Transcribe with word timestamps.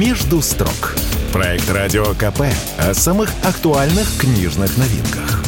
«Между 0.00 0.42
строк». 0.42 0.96
Проект 1.32 1.70
«Радио 1.70 2.04
КП» 2.14 2.42
о 2.78 2.94
самых 2.94 3.30
актуальных 3.44 4.18
книжных 4.18 4.76
новинках. 4.76 5.44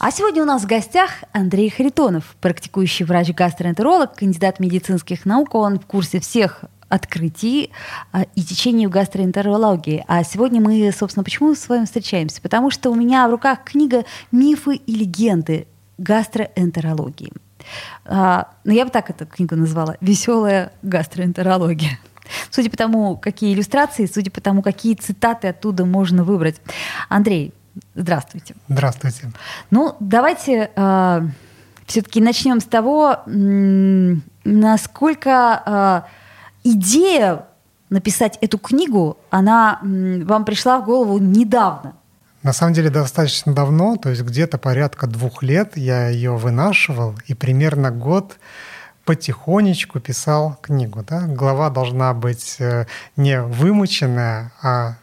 А 0.00 0.10
сегодня 0.10 0.42
у 0.42 0.44
нас 0.44 0.62
в 0.62 0.66
гостях 0.66 1.10
Андрей 1.30 1.70
Харитонов, 1.70 2.24
практикующий 2.40 3.04
врач-гастроэнтеролог, 3.04 4.16
кандидат 4.16 4.58
медицинских 4.58 5.24
наук. 5.24 5.54
Он 5.54 5.78
в 5.78 5.86
курсе 5.86 6.18
всех 6.18 6.64
открытий 6.88 7.70
а, 8.10 8.24
и 8.34 8.42
течений 8.42 8.88
в 8.88 8.90
гастроэнтерологии. 8.90 10.04
А 10.08 10.24
сегодня 10.24 10.60
мы, 10.60 10.90
собственно, 10.90 11.22
почему 11.22 11.54
с 11.54 11.68
вами 11.68 11.84
встречаемся? 11.84 12.42
Потому 12.42 12.72
что 12.72 12.90
у 12.90 12.96
меня 12.96 13.28
в 13.28 13.30
руках 13.30 13.62
книга 13.64 14.04
«Мифы 14.32 14.74
и 14.74 14.96
легенды 14.96 15.68
гастроэнтерологии». 15.96 17.32
А, 18.04 18.48
ну, 18.64 18.72
я 18.72 18.84
бы 18.84 18.90
так 18.90 19.10
эту 19.10 19.26
книгу 19.26 19.54
назвала 19.54 19.96
«Веселая 20.00 20.72
гастроэнтерология». 20.82 22.00
Судя 22.50 22.70
по 22.70 22.76
тому, 22.76 23.16
какие 23.16 23.54
иллюстрации, 23.54 24.06
судя 24.06 24.30
по 24.30 24.40
тому, 24.40 24.62
какие 24.62 24.94
цитаты 24.94 25.48
оттуда 25.48 25.84
можно 25.84 26.24
выбрать. 26.24 26.60
Андрей, 27.08 27.52
здравствуйте. 27.94 28.54
Здравствуйте. 28.68 29.32
Ну, 29.70 29.96
давайте 30.00 30.70
э, 30.74 31.20
все-таки 31.86 32.20
начнем 32.20 32.60
с 32.60 32.64
того, 32.64 33.18
насколько 34.44 35.62
э, 35.66 36.02
идея 36.64 37.46
написать 37.90 38.38
эту 38.40 38.58
книгу, 38.58 39.18
она 39.30 39.78
вам 39.82 40.44
пришла 40.44 40.80
в 40.80 40.84
голову 40.84 41.18
недавно. 41.18 41.94
На 42.42 42.52
самом 42.52 42.72
деле 42.72 42.90
достаточно 42.90 43.54
давно, 43.54 43.96
то 43.96 44.08
есть 44.08 44.22
где-то 44.22 44.58
порядка 44.58 45.06
двух 45.06 45.42
лет 45.44 45.76
я 45.76 46.08
ее 46.08 46.36
вынашивал, 46.36 47.14
и 47.26 47.34
примерно 47.34 47.92
год 47.92 48.38
потихонечку 49.04 50.00
писал 50.00 50.56
книгу. 50.60 51.02
Да? 51.02 51.26
Глава 51.26 51.70
должна 51.70 52.14
быть 52.14 52.56
э, 52.58 52.86
не 53.16 53.40
вымученная, 53.40 54.52
а 54.62 54.96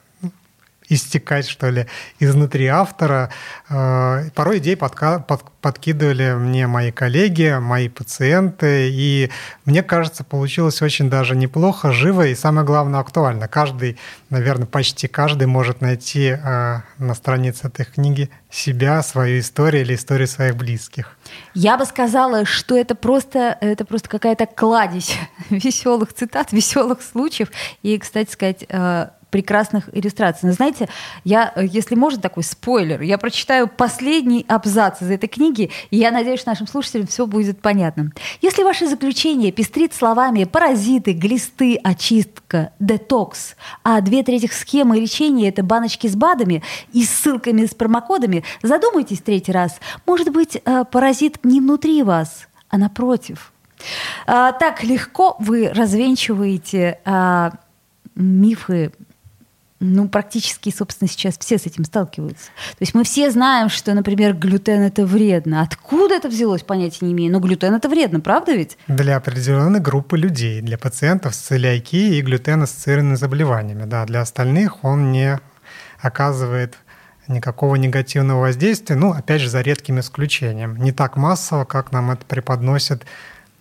истекать, 0.90 1.48
что 1.48 1.70
ли, 1.70 1.86
изнутри 2.20 2.66
автора. 2.68 3.30
Э, 3.70 4.30
порой 4.36 4.58
идеи 4.58 4.76
подка- 4.76 5.24
под- 5.24 5.50
подкидывали 5.62 6.34
мне 6.34 6.68
мои 6.68 6.92
коллеги, 6.92 7.58
мои 7.60 7.90
пациенты, 7.90 8.90
и 8.92 9.30
мне 9.66 9.84
кажется, 9.84 10.24
получилось 10.24 10.82
очень 10.82 11.10
даже 11.10 11.36
неплохо, 11.36 11.92
живо 11.92 12.28
и, 12.28 12.36
самое 12.36 12.66
главное, 12.66 13.00
актуально. 13.00 13.48
Каждый, 13.48 13.98
наверное, 14.30 14.66
почти 14.66 15.08
каждый 15.08 15.48
может 15.48 15.82
найти 15.82 16.30
э, 16.30 16.82
на 16.98 17.14
странице 17.14 17.68
этой 17.68 17.86
книги 17.86 18.30
себя, 18.50 19.04
свою 19.04 19.40
историю 19.40 19.84
или 19.84 19.96
историю 19.96 20.28
своих 20.28 20.56
близких. 20.56 21.16
Я 21.54 21.78
бы 21.78 21.86
сказала, 21.86 22.46
что 22.46 22.76
это 22.78 22.96
просто, 22.96 23.58
это 23.62 23.86
просто 23.86 24.10
какая-то 24.10 24.48
кладезь 24.48 25.16
веселых 25.50 26.14
цитат, 26.14 26.52
веселых 26.52 27.02
случаев. 27.02 27.50
И, 27.84 27.98
кстати 28.00 28.32
сказать, 28.32 28.66
э, 28.68 29.10
прекрасных 29.30 29.90
иллюстраций. 29.96 30.48
Но 30.48 30.54
знаете, 30.54 30.90
я, 31.24 31.52
э, 31.56 31.66
если 31.66 31.96
можно 31.96 32.22
такой 32.22 32.44
спойлер, 32.44 33.02
я 33.02 33.18
прочитаю 33.18 33.68
последний 33.68 34.46
абзац 34.48 35.02
из 35.02 35.10
этой 35.10 35.28
книги, 35.28 35.72
и 35.92 35.98
я 35.98 36.12
надеюсь, 36.12 36.46
нашим 36.46 36.68
слушателям 36.68 37.08
все 37.08 37.28
будет 37.28 37.62
понятно. 37.62 38.12
Если 38.42 38.64
ваше 38.64 38.88
заключение 38.88 39.52
пестрит 39.52 39.94
словами 39.94 40.44
паразиты, 40.44 41.14
глисты, 41.14 41.80
очистка, 41.84 42.72
детокс, 42.80 43.56
а 43.84 44.02
две 44.02 44.24
трети 44.24 44.48
схемы 44.48 45.00
лечения– 45.00 45.50
это 45.50 45.64
баночки 45.64 46.08
с 46.08 46.16
БАДами 46.16 46.64
и 46.94 47.04
ссылками 47.04 47.66
с 47.66 47.76
промокодами, 47.76 48.44
задумайтесь 48.64 49.22
третий 49.22 49.52
раз. 49.52 49.80
Может 50.06 50.32
быть, 50.32 50.62
э, 50.64 50.84
паразит 50.92 51.44
не 51.44 51.60
внутри 51.60 52.04
вас, 52.04 52.48
а 52.70 52.78
напротив. 52.78 53.52
А, 54.28 54.52
так 54.52 54.84
легко 54.84 55.36
вы 55.40 55.70
развенчиваете 55.70 57.00
а, 57.06 57.52
мифы 58.16 58.92
ну, 59.80 60.10
практически, 60.10 60.74
собственно, 60.76 61.10
сейчас 61.10 61.38
все 61.38 61.58
с 61.58 61.66
этим 61.66 61.86
сталкиваются. 61.86 62.48
То 62.48 62.82
есть 62.82 62.94
мы 62.94 63.04
все 63.04 63.32
знаем, 63.32 63.70
что, 63.70 63.94
например, 63.94 64.34
глютен 64.34 64.82
это 64.82 65.06
вредно. 65.06 65.62
Откуда 65.62 66.16
это 66.16 66.28
взялось, 66.28 66.64
понятия 66.64 67.06
не 67.06 67.14
имею. 67.14 67.32
Но 67.32 67.40
глютен 67.40 67.74
это 67.74 67.88
вредно, 67.88 68.20
правда 68.20 68.54
ведь? 68.54 68.78
Для 68.88 69.16
определенной 69.16 69.80
группы 69.80 70.18
людей, 70.18 70.62
для 70.62 70.78
пациентов 70.78 71.34
с 71.34 71.38
целиакией 71.38 72.20
и 72.20 72.22
глютеноассоциированными 72.22 73.16
заболеваниями. 73.16 73.86
Да, 73.86 74.06
для 74.06 74.22
остальных 74.22 74.84
он 74.84 75.14
не 75.14 75.40
оказывает 76.02 76.76
никакого 77.30 77.76
негативного 77.76 78.42
воздействия, 78.42 78.96
ну, 78.96 79.14
опять 79.14 79.40
же, 79.40 79.50
за 79.50 79.62
редким 79.62 80.00
исключением. 80.00 80.76
Не 80.78 80.92
так 80.92 81.16
массово, 81.16 81.64
как 81.64 81.92
нам 81.92 82.12
это 82.12 82.26
преподносят 82.26 83.06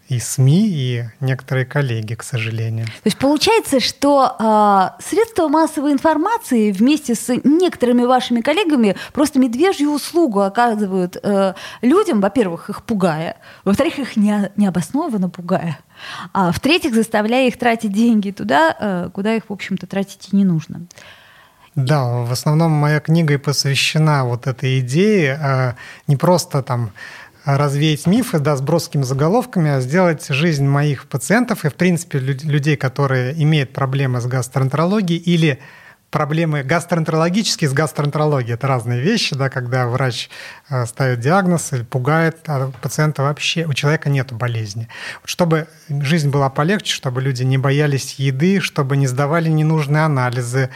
и 0.08 0.18
СМИ, 0.18 0.68
и 0.68 1.04
некоторые 1.20 1.66
коллеги, 1.66 2.14
к 2.14 2.22
сожалению. 2.22 2.86
То 2.86 3.06
есть 3.06 3.18
получается, 3.18 3.78
что 3.78 4.36
э, 4.38 5.02
средства 5.02 5.48
массовой 5.48 5.92
информации 5.92 6.72
вместе 6.72 7.14
с 7.14 7.28
некоторыми 7.44 8.04
вашими 8.04 8.40
коллегами 8.40 8.96
просто 9.12 9.38
медвежью 9.38 9.90
услугу 9.90 10.40
оказывают 10.40 11.18
э, 11.22 11.54
людям, 11.82 12.20
во-первых, 12.20 12.70
их 12.70 12.82
пугая, 12.84 13.36
во-вторых, 13.64 13.98
их 13.98 14.16
не, 14.16 14.50
необоснованно 14.56 15.28
пугая, 15.28 15.78
а 16.32 16.52
в-третьих, 16.52 16.94
заставляя 16.94 17.46
их 17.46 17.58
тратить 17.58 17.92
деньги 17.92 18.30
туда, 18.30 18.74
э, 18.78 19.10
куда 19.12 19.34
их, 19.34 19.44
в 19.48 19.52
общем-то, 19.52 19.86
тратить 19.86 20.30
и 20.32 20.36
не 20.36 20.44
нужно. 20.44 20.86
Да, 21.74 22.24
в 22.24 22.32
основном 22.32 22.72
моя 22.72 22.98
книга 22.98 23.34
и 23.34 23.36
посвящена 23.36 24.24
вот 24.24 24.46
этой 24.46 24.80
идее, 24.80 25.38
э, 25.40 25.72
не 26.06 26.16
просто 26.16 26.62
там 26.62 26.90
развеять 27.56 28.06
мифы, 28.06 28.40
да, 28.40 28.56
с 28.56 28.60
броскими 28.60 29.02
заголовками, 29.02 29.70
а 29.70 29.80
сделать 29.80 30.26
жизнь 30.28 30.66
моих 30.66 31.06
пациентов 31.06 31.64
и, 31.64 31.70
в 31.70 31.74
принципе, 31.74 32.18
людей, 32.18 32.76
которые 32.76 33.42
имеют 33.42 33.72
проблемы 33.72 34.20
с 34.20 34.26
гастроэнтерологией 34.26 35.18
или 35.18 35.58
проблемы 36.10 36.62
гастроэнтерологические 36.62 37.70
с 37.70 37.72
гастроэнтерологией. 37.72 38.54
Это 38.54 38.66
разные 38.66 39.00
вещи, 39.00 39.34
да, 39.34 39.48
когда 39.48 39.86
врач 39.86 40.28
э, 40.68 40.84
ставит 40.84 41.20
диагноз 41.20 41.72
или 41.72 41.84
пугает, 41.84 42.38
а 42.48 42.70
пациента 42.82 43.22
вообще, 43.22 43.64
у 43.64 43.72
человека 43.72 44.10
нет 44.10 44.30
болезни. 44.32 44.88
Чтобы 45.24 45.68
жизнь 45.88 46.28
была 46.28 46.50
полегче, 46.50 46.94
чтобы 46.94 47.22
люди 47.22 47.44
не 47.44 47.56
боялись 47.56 48.16
еды, 48.18 48.60
чтобы 48.60 48.98
не 48.98 49.06
сдавали 49.06 49.48
ненужные 49.48 50.04
анализы, 50.04 50.68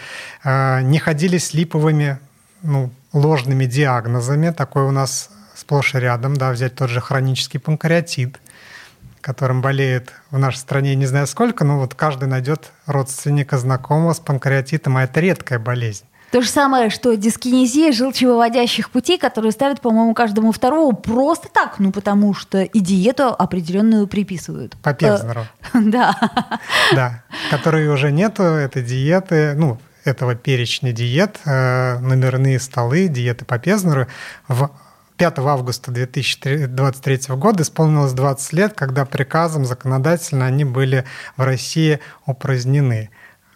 не 0.44 0.98
ходили 0.98 1.36
с 1.36 1.52
липовыми 1.52 2.18
ну, 2.62 2.90
ложными 3.12 3.66
диагнозами. 3.66 4.50
Такое 4.50 4.84
у 4.84 4.90
нас 4.90 5.30
сплошь 5.62 5.94
и 5.94 5.98
рядом, 5.98 6.36
да, 6.36 6.50
взять 6.50 6.74
тот 6.74 6.90
же 6.90 7.00
хронический 7.00 7.58
панкреатит, 7.58 8.40
которым 9.20 9.62
болеет 9.62 10.12
в 10.30 10.38
нашей 10.38 10.58
стране 10.58 10.94
не 10.96 11.06
знаю 11.06 11.26
сколько, 11.26 11.64
но 11.64 11.78
вот 11.78 11.94
каждый 11.94 12.28
найдет 12.28 12.72
родственника, 12.86 13.58
знакомого 13.58 14.12
с 14.12 14.18
панкреатитом, 14.18 14.96
а 14.96 15.04
это 15.04 15.20
редкая 15.20 15.58
болезнь. 15.58 16.04
То 16.32 16.40
же 16.40 16.48
самое, 16.48 16.88
что 16.88 17.14
дискинезия 17.14 17.92
желчевыводящих 17.92 18.90
путей, 18.90 19.18
которую 19.18 19.52
ставят, 19.52 19.82
по-моему, 19.82 20.14
каждому 20.14 20.50
второму 20.50 20.92
просто 20.94 21.48
так, 21.52 21.78
ну 21.78 21.92
потому 21.92 22.34
что 22.34 22.62
и 22.62 22.80
диету 22.80 23.28
определенную 23.28 24.06
приписывают. 24.06 24.76
По 24.82 24.94
Певзнеру. 24.94 25.46
Да. 25.74 26.16
Да, 26.92 27.22
которой 27.50 27.86
уже 27.88 28.10
нету, 28.10 28.42
этой 28.42 28.82
диеты, 28.82 29.54
ну, 29.54 29.78
этого 30.04 30.34
перечня 30.34 30.92
диет, 30.92 31.38
э, 31.44 31.98
номерные 31.98 32.58
столы, 32.58 33.08
диеты 33.08 33.44
по 33.44 33.58
Пезнеру 33.58 34.06
в 34.48 34.70
5 35.22 35.38
августа 35.38 35.92
2023 35.92 37.36
года 37.36 37.62
исполнилось 37.62 38.12
20 38.12 38.52
лет, 38.54 38.72
когда 38.74 39.04
приказом 39.04 39.64
законодательно 39.64 40.46
они 40.46 40.64
были 40.64 41.04
в 41.36 41.42
России 41.42 42.00
упразднены. 42.26 43.10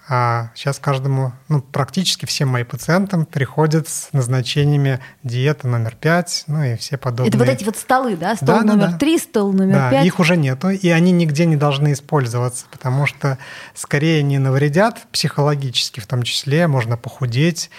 А 0.08 0.52
сейчас 0.54 0.78
каждому, 0.78 1.32
ну, 1.48 1.60
практически 1.60 2.24
всем 2.24 2.50
моим 2.50 2.66
пациентам 2.66 3.26
приходят 3.26 3.88
с 3.88 4.12
назначениями 4.12 5.00
диета 5.24 5.66
номер 5.66 5.96
5, 5.96 6.44
ну 6.46 6.62
и 6.62 6.76
все 6.76 6.98
подобные. 6.98 7.30
Это 7.30 7.38
вот 7.38 7.48
эти 7.48 7.64
вот 7.64 7.76
столы, 7.76 8.16
да? 8.16 8.36
Стол 8.36 8.46
да, 8.46 8.62
номер 8.62 8.90
да, 8.92 8.98
3, 8.98 9.18
стол 9.18 9.52
номер 9.52 9.74
да, 9.74 9.90
5. 9.90 10.06
их 10.06 10.20
уже 10.20 10.36
нету, 10.36 10.70
и 10.70 10.88
они 10.90 11.10
нигде 11.10 11.46
не 11.46 11.56
должны 11.56 11.94
использоваться, 11.94 12.66
потому 12.70 13.06
что 13.06 13.38
скорее 13.74 14.20
они 14.20 14.38
навредят 14.38 15.08
психологически, 15.10 15.98
в 15.98 16.06
том 16.06 16.22
числе 16.22 16.68
можно 16.68 16.96
похудеть, 16.96 17.70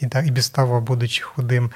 и, 0.00 0.06
да, 0.06 0.20
и 0.20 0.30
без 0.30 0.50
того, 0.50 0.80
будучи 0.80 1.22
худым. 1.22 1.70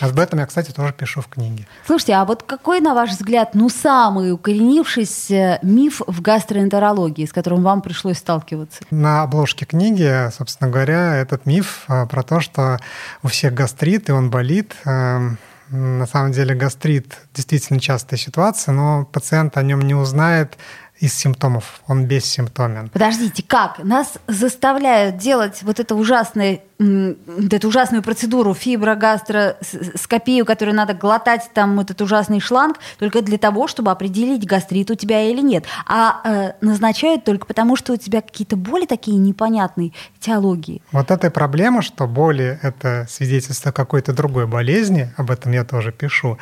Об 0.00 0.18
этом 0.18 0.38
я, 0.38 0.46
кстати, 0.46 0.70
тоже 0.70 0.92
пишу 0.92 1.20
в 1.20 1.28
книге. 1.28 1.66
Слушайте, 1.86 2.14
а 2.14 2.24
вот 2.24 2.42
какой, 2.42 2.80
на 2.80 2.94
ваш 2.94 3.10
взгляд, 3.10 3.54
ну, 3.54 3.68
самый 3.68 4.32
укоренившийся 4.32 5.58
миф 5.62 6.00
в 6.06 6.20
гастроэнтерологии, 6.20 7.26
с 7.26 7.32
которым 7.32 7.62
вам 7.62 7.82
пришлось 7.82 8.18
сталкиваться? 8.18 8.82
На 8.90 9.22
обложке 9.22 9.66
книги, 9.66 10.30
собственно 10.36 10.70
говоря, 10.70 11.16
этот 11.16 11.46
миф 11.46 11.84
а, 11.88 12.06
про 12.06 12.22
то, 12.22 12.40
что 12.40 12.78
у 13.22 13.28
всех 13.28 13.54
гастрит, 13.54 14.08
и 14.08 14.12
он 14.12 14.30
болит. 14.30 14.74
Эм, 14.84 15.38
на 15.70 16.06
самом 16.06 16.32
деле 16.32 16.54
гастрит 16.54 17.16
действительно 17.34 17.78
частая 17.78 18.18
ситуация, 18.18 18.72
но 18.72 19.04
пациент 19.04 19.56
о 19.56 19.62
нем 19.62 19.80
не 19.80 19.94
узнает 19.94 20.56
из 20.98 21.14
симптомов, 21.14 21.80
он 21.86 22.04
бессимптомен. 22.04 22.90
Подождите, 22.90 23.42
как? 23.42 23.78
Нас 23.78 24.18
заставляют 24.26 25.16
делать 25.16 25.62
вот 25.62 25.80
это 25.80 25.94
ужасное 25.94 26.60
эту 26.80 27.68
ужасную 27.68 28.02
процедуру 28.02 28.54
фиброгастроскопию, 28.54 30.46
которую 30.46 30.74
надо 30.74 30.94
глотать 30.94 31.50
там 31.52 31.78
этот 31.78 32.00
ужасный 32.00 32.40
шланг, 32.40 32.78
только 32.98 33.20
для 33.20 33.36
того, 33.38 33.68
чтобы 33.68 33.90
определить, 33.90 34.46
гастрит 34.46 34.90
у 34.90 34.94
тебя 34.94 35.22
или 35.22 35.42
нет. 35.42 35.66
А 35.86 36.20
э, 36.24 36.52
назначают 36.60 37.24
только 37.24 37.46
потому, 37.46 37.76
что 37.76 37.92
у 37.92 37.96
тебя 37.96 38.22
какие-то 38.22 38.56
боли 38.56 38.86
такие 38.86 39.18
непонятные, 39.18 39.92
теологии. 40.20 40.80
Вот 40.92 41.10
эта 41.10 41.30
проблема, 41.30 41.82
что 41.82 42.06
боли— 42.06 42.58
это 42.62 43.06
свидетельство 43.10 43.72
какой-то 43.72 44.14
другой 44.14 44.46
болезни, 44.46 45.12
об 45.16 45.30
этом 45.30 45.52
я 45.52 45.64
тоже 45.64 45.92
пишу. 45.92 46.38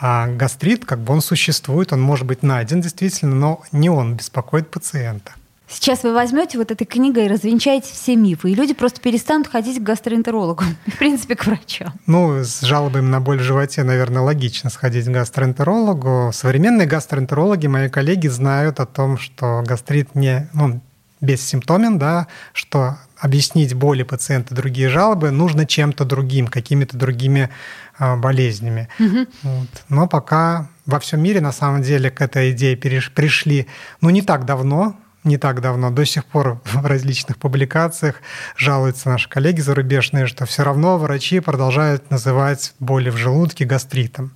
А 0.00 0.26
гастрит, 0.26 0.86
как 0.86 1.00
бы 1.00 1.12
он 1.12 1.20
существует, 1.20 1.92
он 1.92 2.00
может 2.00 2.26
быть 2.26 2.42
найден 2.42 2.80
действительно, 2.80 3.34
но 3.34 3.62
не 3.72 3.90
он 3.90 4.14
беспокоит 4.16 4.70
пациента. 4.70 5.32
Сейчас 5.72 6.02
вы 6.02 6.12
возьмете 6.12 6.58
вот 6.58 6.70
этой 6.70 6.84
книгой 6.84 7.24
и 7.24 7.28
развенчаете 7.28 7.88
все 7.92 8.14
мифы, 8.14 8.50
и 8.50 8.54
люди 8.54 8.74
просто 8.74 9.00
перестанут 9.00 9.48
ходить 9.48 9.78
к 9.78 9.82
гастроэнтерологу, 9.82 10.64
в 10.86 10.98
принципе, 10.98 11.34
к 11.34 11.46
врачу. 11.46 11.86
Ну, 12.06 12.44
с 12.44 12.60
жалобами 12.60 13.08
на 13.08 13.20
боль 13.20 13.38
в 13.38 13.42
животе, 13.42 13.82
наверное, 13.82 14.20
логично 14.22 14.68
сходить 14.68 15.06
к 15.06 15.10
гастроэнтерологу. 15.10 16.30
Современные 16.34 16.86
гастроэнтерологи, 16.86 17.68
мои 17.68 17.88
коллеги, 17.88 18.28
знают 18.28 18.80
о 18.80 18.86
том, 18.86 19.16
что 19.16 19.62
гастрит 19.66 20.14
не, 20.14 20.50
ну, 20.52 20.82
бессимптомен, 21.22 21.98
да, 21.98 22.26
что 22.52 22.98
объяснить 23.18 23.72
боли 23.72 24.02
пациента 24.02 24.54
другие 24.54 24.90
жалобы 24.90 25.30
нужно 25.30 25.64
чем-то 25.64 26.04
другим, 26.04 26.48
какими-то 26.48 26.98
другими 26.98 27.48
э, 27.98 28.16
болезнями. 28.16 28.88
Угу. 28.98 29.26
Вот. 29.44 29.68
Но 29.88 30.08
пока 30.08 30.68
во 30.84 30.98
всем 30.98 31.22
мире 31.22 31.40
на 31.40 31.52
самом 31.52 31.82
деле 31.82 32.10
к 32.10 32.20
этой 32.20 32.50
идее 32.50 32.76
пришли, 32.76 33.68
ну 34.00 34.10
не 34.10 34.20
так 34.20 34.44
давно, 34.44 34.96
не 35.24 35.38
так 35.38 35.60
давно, 35.60 35.90
до 35.90 36.04
сих 36.04 36.24
пор 36.24 36.60
в 36.64 36.84
различных 36.84 37.36
публикациях 37.36 38.16
жалуются 38.56 39.08
наши 39.08 39.28
коллеги 39.28 39.60
зарубежные, 39.60 40.26
что 40.26 40.46
все 40.46 40.62
равно 40.62 40.98
врачи 40.98 41.40
продолжают 41.40 42.10
называть 42.10 42.74
боли 42.80 43.10
в 43.10 43.16
желудке 43.16 43.64
гастритом. 43.64 44.32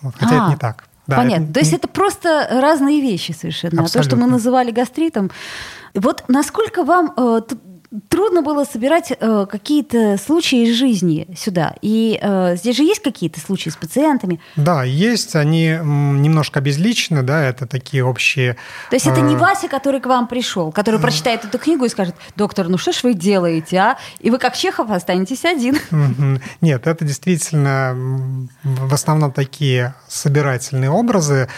Вот, 0.00 0.14
хотя 0.18 0.34
а, 0.34 0.44
это 0.44 0.50
не 0.50 0.56
так. 0.56 0.84
Да, 1.06 1.16
понятно. 1.16 1.44
Это... 1.44 1.52
То 1.54 1.60
есть 1.60 1.72
это 1.72 1.88
просто 1.88 2.48
разные 2.50 3.00
вещи 3.00 3.32
совершенно. 3.32 3.82
Абсолютно. 3.82 4.00
А 4.00 4.02
то, 4.02 4.08
что 4.08 4.16
мы 4.16 4.26
называли 4.26 4.70
гастритом. 4.70 5.30
Вот 5.94 6.24
насколько 6.28 6.84
вам 6.84 7.12
э, 7.16 7.40
трудно 8.08 8.42
было 8.42 8.64
собирать 8.64 9.12
э, 9.18 9.46
какие-то 9.50 10.16
случаи 10.16 10.68
из 10.68 10.76
жизни 10.76 11.26
сюда. 11.36 11.74
И 11.82 12.18
э, 12.20 12.56
здесь 12.56 12.76
же 12.76 12.82
есть 12.84 13.02
какие-то 13.02 13.40
случаи 13.40 13.70
с 13.70 13.76
пациентами? 13.76 14.40
Да, 14.56 14.84
есть. 14.84 15.36
Они 15.36 15.78
немножко 15.82 16.60
обезличены, 16.60 17.22
да, 17.22 17.44
это 17.44 17.66
такие 17.66 18.04
общие... 18.04 18.56
То 18.90 18.96
есть 18.96 19.06
это 19.06 19.20
не 19.20 19.34
э, 19.34 19.38
Вася, 19.38 19.68
который 19.68 20.00
к 20.00 20.06
вам 20.06 20.26
пришел, 20.26 20.72
который 20.72 21.00
прочитает 21.00 21.44
эту 21.44 21.58
книгу 21.58 21.84
и 21.84 21.88
скажет, 21.88 22.14
доктор, 22.36 22.68
ну 22.68 22.78
что 22.78 22.92
ж 22.92 23.02
вы 23.02 23.14
делаете, 23.14 23.76
а? 23.78 23.98
И 24.20 24.30
вы 24.30 24.38
как 24.38 24.56
Чехов 24.56 24.90
останетесь 24.90 25.44
один. 25.44 25.78
Нет, 26.60 26.86
это 26.86 27.04
действительно 27.04 28.48
в 28.62 28.94
основном 28.94 29.32
такие 29.32 29.94
собирательные 30.08 30.90
образы, 30.90 31.48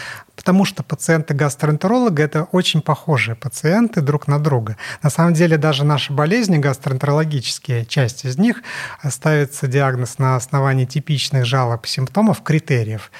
потому 0.45 0.63
что 0.63 0.83
пациенты 0.83 1.33
гастроэнтеролога– 1.33 2.21
это 2.23 2.43
очень 2.51 2.83
похожие 2.83 3.35
пациенты 3.35 4.01
друг 4.01 4.27
на 4.27 4.37
друга. 4.37 4.77
На 5.01 5.09
самом 5.09 5.33
деле 5.33 5.57
даже 5.57 5.83
наши 5.83 6.13
болезни 6.13 6.59
гастроэнтерологические, 6.59 7.83
часть 7.83 8.25
из 8.25 8.37
них 8.37 8.61
ставится 9.09 9.65
диагноз 9.65 10.19
на 10.19 10.35
основании 10.35 10.85
типичных 10.85 11.45
жалоб, 11.45 11.87
симптомов, 11.87 12.43
критериев. 12.43 13.11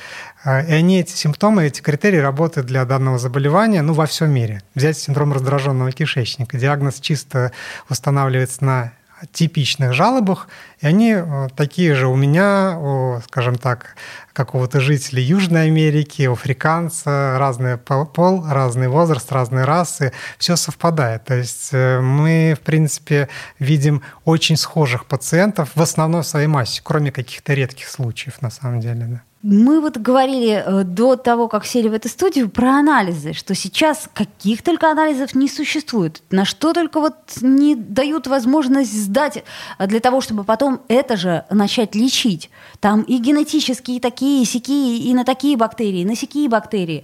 А, 0.44 0.62
и 0.62 0.72
они, 0.72 1.00
эти 1.00 1.14
симптомы, 1.14 1.66
эти 1.66 1.82
критерии 1.82 2.20
работают 2.20 2.68
для 2.68 2.86
данного 2.86 3.18
заболевания 3.18 3.82
ну, 3.82 3.94
во 3.94 4.06
всем 4.06 4.30
мире. 4.30 4.62
Взять 4.76 5.00
синдром 5.00 5.34
раздраженного 5.34 5.92
кишечника. 5.92 6.60
Диагноз 6.60 7.00
чисто 7.00 7.52
устанавливается 7.90 8.64
на 8.64 8.94
типичных 9.32 9.94
жалобах, 9.94 10.48
и 10.80 10.88
они 10.88 11.14
э, 11.14 11.48
такие 11.56 11.96
же 11.96 12.08
у 12.08 12.16
меня, 12.16 12.78
у, 12.78 13.22
скажем 13.22 13.56
так, 13.56 13.96
какого-то 14.34 14.82
жителя 14.82 15.22
Южной 15.22 15.68
Америки, 15.68 16.28
у 16.28 16.34
африканца, 16.34 17.38
разный 17.40 17.78
пол, 17.78 18.46
разный 18.48 18.88
возраст, 18.88 19.32
разные 19.32 19.66
расы, 19.66 20.12
все 20.38 20.56
совпадает. 20.56 21.26
То 21.26 21.36
есть 21.36 21.70
э, 21.72 22.02
мы, 22.02 22.56
в 22.60 22.64
принципе, 22.64 23.30
видим 23.60 24.02
очень 24.26 24.58
схожих 24.58 25.06
пациентов 25.06 25.70
в 25.76 25.82
основной 25.82 26.24
своей 26.24 26.48
массе, 26.48 26.82
кроме 26.84 27.12
каких-то 27.12 27.54
редких 27.54 27.88
случаев, 27.88 28.42
на 28.42 28.50
самом 28.50 28.82
деле. 28.82 29.06
Да. 29.06 29.22
Мы 29.48 29.80
вот 29.80 29.98
говорили 29.98 30.64
э, 30.66 30.84
до 30.84 31.16
того, 31.16 31.48
как 31.48 31.68
сели 31.68 31.88
в 31.88 31.94
эту 31.94 32.10
студию, 32.10 32.50
про 32.50 32.80
анализы, 32.80 33.34
что 33.34 33.54
сейчас 33.54 34.10
каких 34.12 34.64
только 34.64 34.90
анализов 34.90 35.36
не 35.36 35.48
существует, 35.48 36.24
на 36.32 36.46
что 36.46 36.74
только 36.74 37.00
вот 37.00 37.16
не 37.42 37.76
дают 37.76 38.26
возможность 38.26 38.92
сдать 38.92 39.44
э, 39.78 39.86
для 39.86 40.00
того, 40.00 40.22
чтобы 40.22 40.46
потом 40.46 40.82
это 40.88 41.16
же 41.16 41.46
начать 41.52 41.94
лечить. 41.94 42.50
Там 42.80 43.04
и 43.04 43.20
генетические 43.20 44.00
такие, 44.00 44.42
и 44.42 44.46
сякие, 44.46 44.98
и 44.98 45.14
на 45.14 45.24
такие 45.24 45.58
бактерии, 45.58 46.00
и 46.00 46.06
на 46.06 46.16
сякие 46.16 46.50
бактерии. 46.50 47.04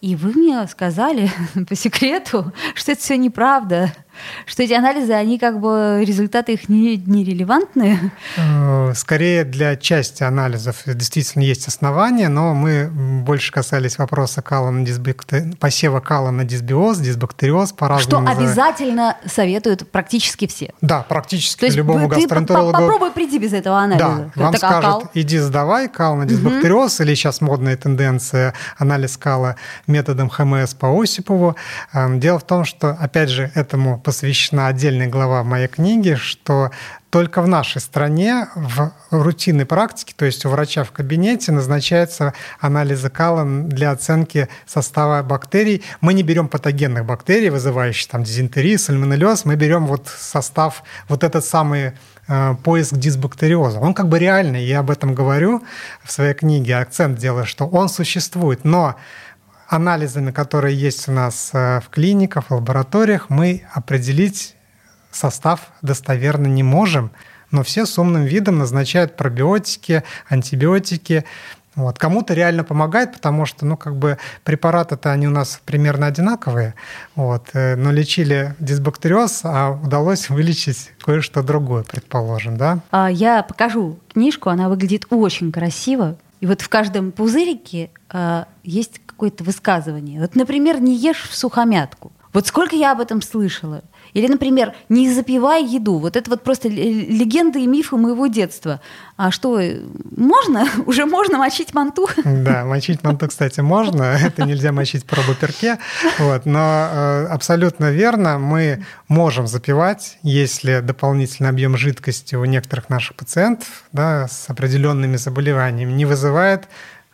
И 0.00 0.16
вы 0.16 0.32
мне 0.32 0.66
сказали 0.68 1.30
по 1.68 1.74
секрету, 1.74 2.54
что 2.74 2.92
это 2.92 3.02
все 3.02 3.18
неправда 3.18 3.92
что 4.46 4.62
эти 4.62 4.72
анализы, 4.72 5.12
они 5.12 5.38
как 5.38 5.60
бы, 5.60 6.02
результаты 6.06 6.52
их 6.52 6.68
не, 6.68 6.96
нерелевантны? 6.96 8.12
Э, 8.36 8.92
скорее 8.94 9.44
для 9.44 9.76
части 9.76 10.22
анализов 10.22 10.82
действительно 10.86 11.42
есть 11.42 11.68
основания, 11.68 12.28
но 12.28 12.54
мы 12.54 12.90
больше 13.22 13.52
касались 13.52 13.98
вопроса 13.98 14.42
кала 14.42 14.70
на 14.70 14.84
дисбакте... 14.84 15.52
посева 15.58 16.00
кала 16.00 16.30
на 16.30 16.44
дисбиоз, 16.44 16.98
дисбактериоз 16.98 17.72
по-разному. 17.72 18.26
Что 18.26 18.32
обязательно 18.32 19.16
советуют 19.26 19.90
практически 19.90 20.46
все. 20.46 20.72
Да, 20.80 21.02
практически 21.02 21.60
То 21.60 21.66
есть 21.66 21.76
любому 21.76 22.08
ты 22.08 22.16
гастроэнтерологу. 22.16 22.72
попробуй 22.72 23.10
приди 23.12 23.38
без 23.38 23.52
этого 23.52 23.78
анализа. 23.78 24.30
Да, 24.34 24.42
вам 24.42 24.56
скажут, 24.56 24.82
кал? 24.82 25.10
иди 25.14 25.38
сдавай 25.38 25.88
кал 25.88 26.16
на 26.16 26.26
дисбактериоз, 26.26 26.96
угу. 26.96 27.04
или 27.04 27.14
сейчас 27.14 27.40
модная 27.40 27.76
тенденция 27.76 28.54
анализ 28.76 29.16
кала 29.16 29.56
методом 29.86 30.28
ХМС 30.28 30.74
по 30.74 31.00
Осипову. 31.00 31.56
Эм, 31.92 32.20
дело 32.20 32.38
в 32.38 32.46
том, 32.46 32.64
что, 32.64 32.90
опять 32.90 33.28
же, 33.28 33.50
этому 33.54 33.98
посвящена 34.02 34.68
отдельная 34.68 35.08
глава 35.08 35.42
в 35.42 35.46
моей 35.46 35.68
книге, 35.68 36.16
что 36.16 36.70
только 37.12 37.42
в 37.42 37.48
нашей 37.48 37.82
стране 37.82 38.48
в 38.54 38.90
рутинной 39.10 39.66
практике, 39.66 40.14
то 40.16 40.24
есть 40.24 40.46
у 40.46 40.48
врача 40.48 40.82
в 40.82 40.92
кабинете, 40.92 41.52
назначается 41.52 42.32
анализы 42.58 43.10
кала 43.10 43.44
для 43.44 43.90
оценки 43.90 44.48
состава 44.66 45.22
бактерий. 45.22 45.84
Мы 46.00 46.14
не 46.14 46.22
берем 46.22 46.48
патогенных 46.48 47.04
бактерий, 47.04 47.50
вызывающих 47.50 48.08
там 48.08 48.24
дизентерию, 48.24 48.78
сальмонеллез, 48.78 49.44
мы 49.44 49.56
берем 49.56 49.86
вот 49.86 50.08
состав, 50.08 50.84
вот 51.08 51.22
этот 51.22 51.44
самый 51.44 51.92
э, 52.28 52.54
поиск 52.64 52.94
дисбактериоза. 52.94 53.78
Он 53.78 53.92
как 53.92 54.08
бы 54.08 54.18
реальный, 54.18 54.64
я 54.64 54.78
об 54.78 54.90
этом 54.90 55.14
говорю 55.14 55.62
в 56.02 56.10
своей 56.10 56.32
книге, 56.32 56.76
акцент 56.76 57.18
делаю, 57.18 57.44
что 57.44 57.66
он 57.66 57.90
существует, 57.90 58.64
но 58.64 58.96
анализами, 59.72 60.30
которые 60.30 60.76
есть 60.76 61.08
у 61.08 61.12
нас 61.12 61.50
э, 61.52 61.80
в 61.80 61.88
клиниках, 61.88 62.50
в 62.50 62.54
лабораториях, 62.54 63.30
мы 63.30 63.64
определить 63.72 64.54
состав 65.10 65.72
достоверно 65.82 66.46
не 66.46 66.62
можем, 66.62 67.10
но 67.50 67.62
все 67.62 67.86
с 67.86 67.98
умным 67.98 68.24
видом 68.24 68.58
назначают 68.58 69.16
пробиотики, 69.16 70.02
антибиотики. 70.28 71.24
Вот. 71.74 71.98
Кому-то 71.98 72.34
реально 72.34 72.64
помогает, 72.64 73.12
потому 73.12 73.46
что, 73.46 73.64
ну, 73.64 73.76
как 73.78 73.96
бы 73.96 74.18
препараты-то 74.44 75.10
они 75.10 75.26
у 75.26 75.30
нас 75.30 75.60
примерно 75.64 76.06
одинаковые, 76.06 76.74
вот, 77.14 77.48
э, 77.54 77.76
но 77.76 77.92
лечили 77.92 78.54
дисбактериоз, 78.58 79.40
а 79.44 79.70
удалось 79.70 80.28
вылечить 80.28 80.90
кое-что 81.02 81.42
другое, 81.42 81.82
предположим, 81.82 82.58
да? 82.58 82.80
А, 82.90 83.10
я 83.10 83.42
покажу 83.42 83.98
книжку, 84.12 84.50
она 84.50 84.68
выглядит 84.68 85.06
очень 85.08 85.50
красиво, 85.50 86.16
и 86.42 86.46
вот 86.46 86.60
в 86.60 86.68
каждом 86.68 87.12
пузырике 87.12 87.90
э, 88.12 88.44
есть 88.64 89.00
какое-то 89.22 89.44
высказывание. 89.44 90.20
Вот, 90.20 90.34
например, 90.34 90.80
не 90.80 90.96
ешь 90.96 91.28
в 91.30 91.36
сухомятку. 91.36 92.10
Вот 92.32 92.46
сколько 92.46 92.74
я 92.74 92.92
об 92.92 93.00
этом 93.00 93.22
слышала. 93.22 93.82
Или, 94.14 94.26
например, 94.26 94.74
не 94.88 95.12
запивай 95.12 95.64
еду. 95.64 95.98
Вот 95.98 96.16
это 96.16 96.28
вот 96.30 96.42
просто 96.42 96.68
легенды 96.68 97.60
и 97.60 97.66
мифы 97.66 97.96
моего 97.96 98.26
детства. 98.26 98.80
А 99.16 99.30
что, 99.30 99.60
можно? 100.16 100.66
Уже 100.86 101.06
можно 101.06 101.38
мочить 101.38 101.72
манту? 101.72 102.08
Да, 102.24 102.64
мочить 102.64 103.04
манту, 103.04 103.28
кстати, 103.28 103.60
можно. 103.60 104.02
Это 104.26 104.44
нельзя 104.44 104.72
мочить 104.72 105.04
по 105.06 105.16
робоперке. 105.16 105.78
Вот. 106.18 106.46
Но 106.46 106.88
э, 106.90 107.26
абсолютно 107.26 107.90
верно, 107.90 108.38
мы 108.38 108.84
можем 109.08 109.46
запивать, 109.46 110.18
если 110.22 110.80
дополнительный 110.80 111.50
объем 111.50 111.76
жидкости 111.76 112.34
у 112.34 112.44
некоторых 112.44 112.88
наших 112.88 113.16
пациентов 113.16 113.84
да, 113.92 114.26
с 114.26 114.50
определенными 114.50 115.16
заболеваниями 115.16 115.92
не 115.92 116.06
вызывает 116.06 116.66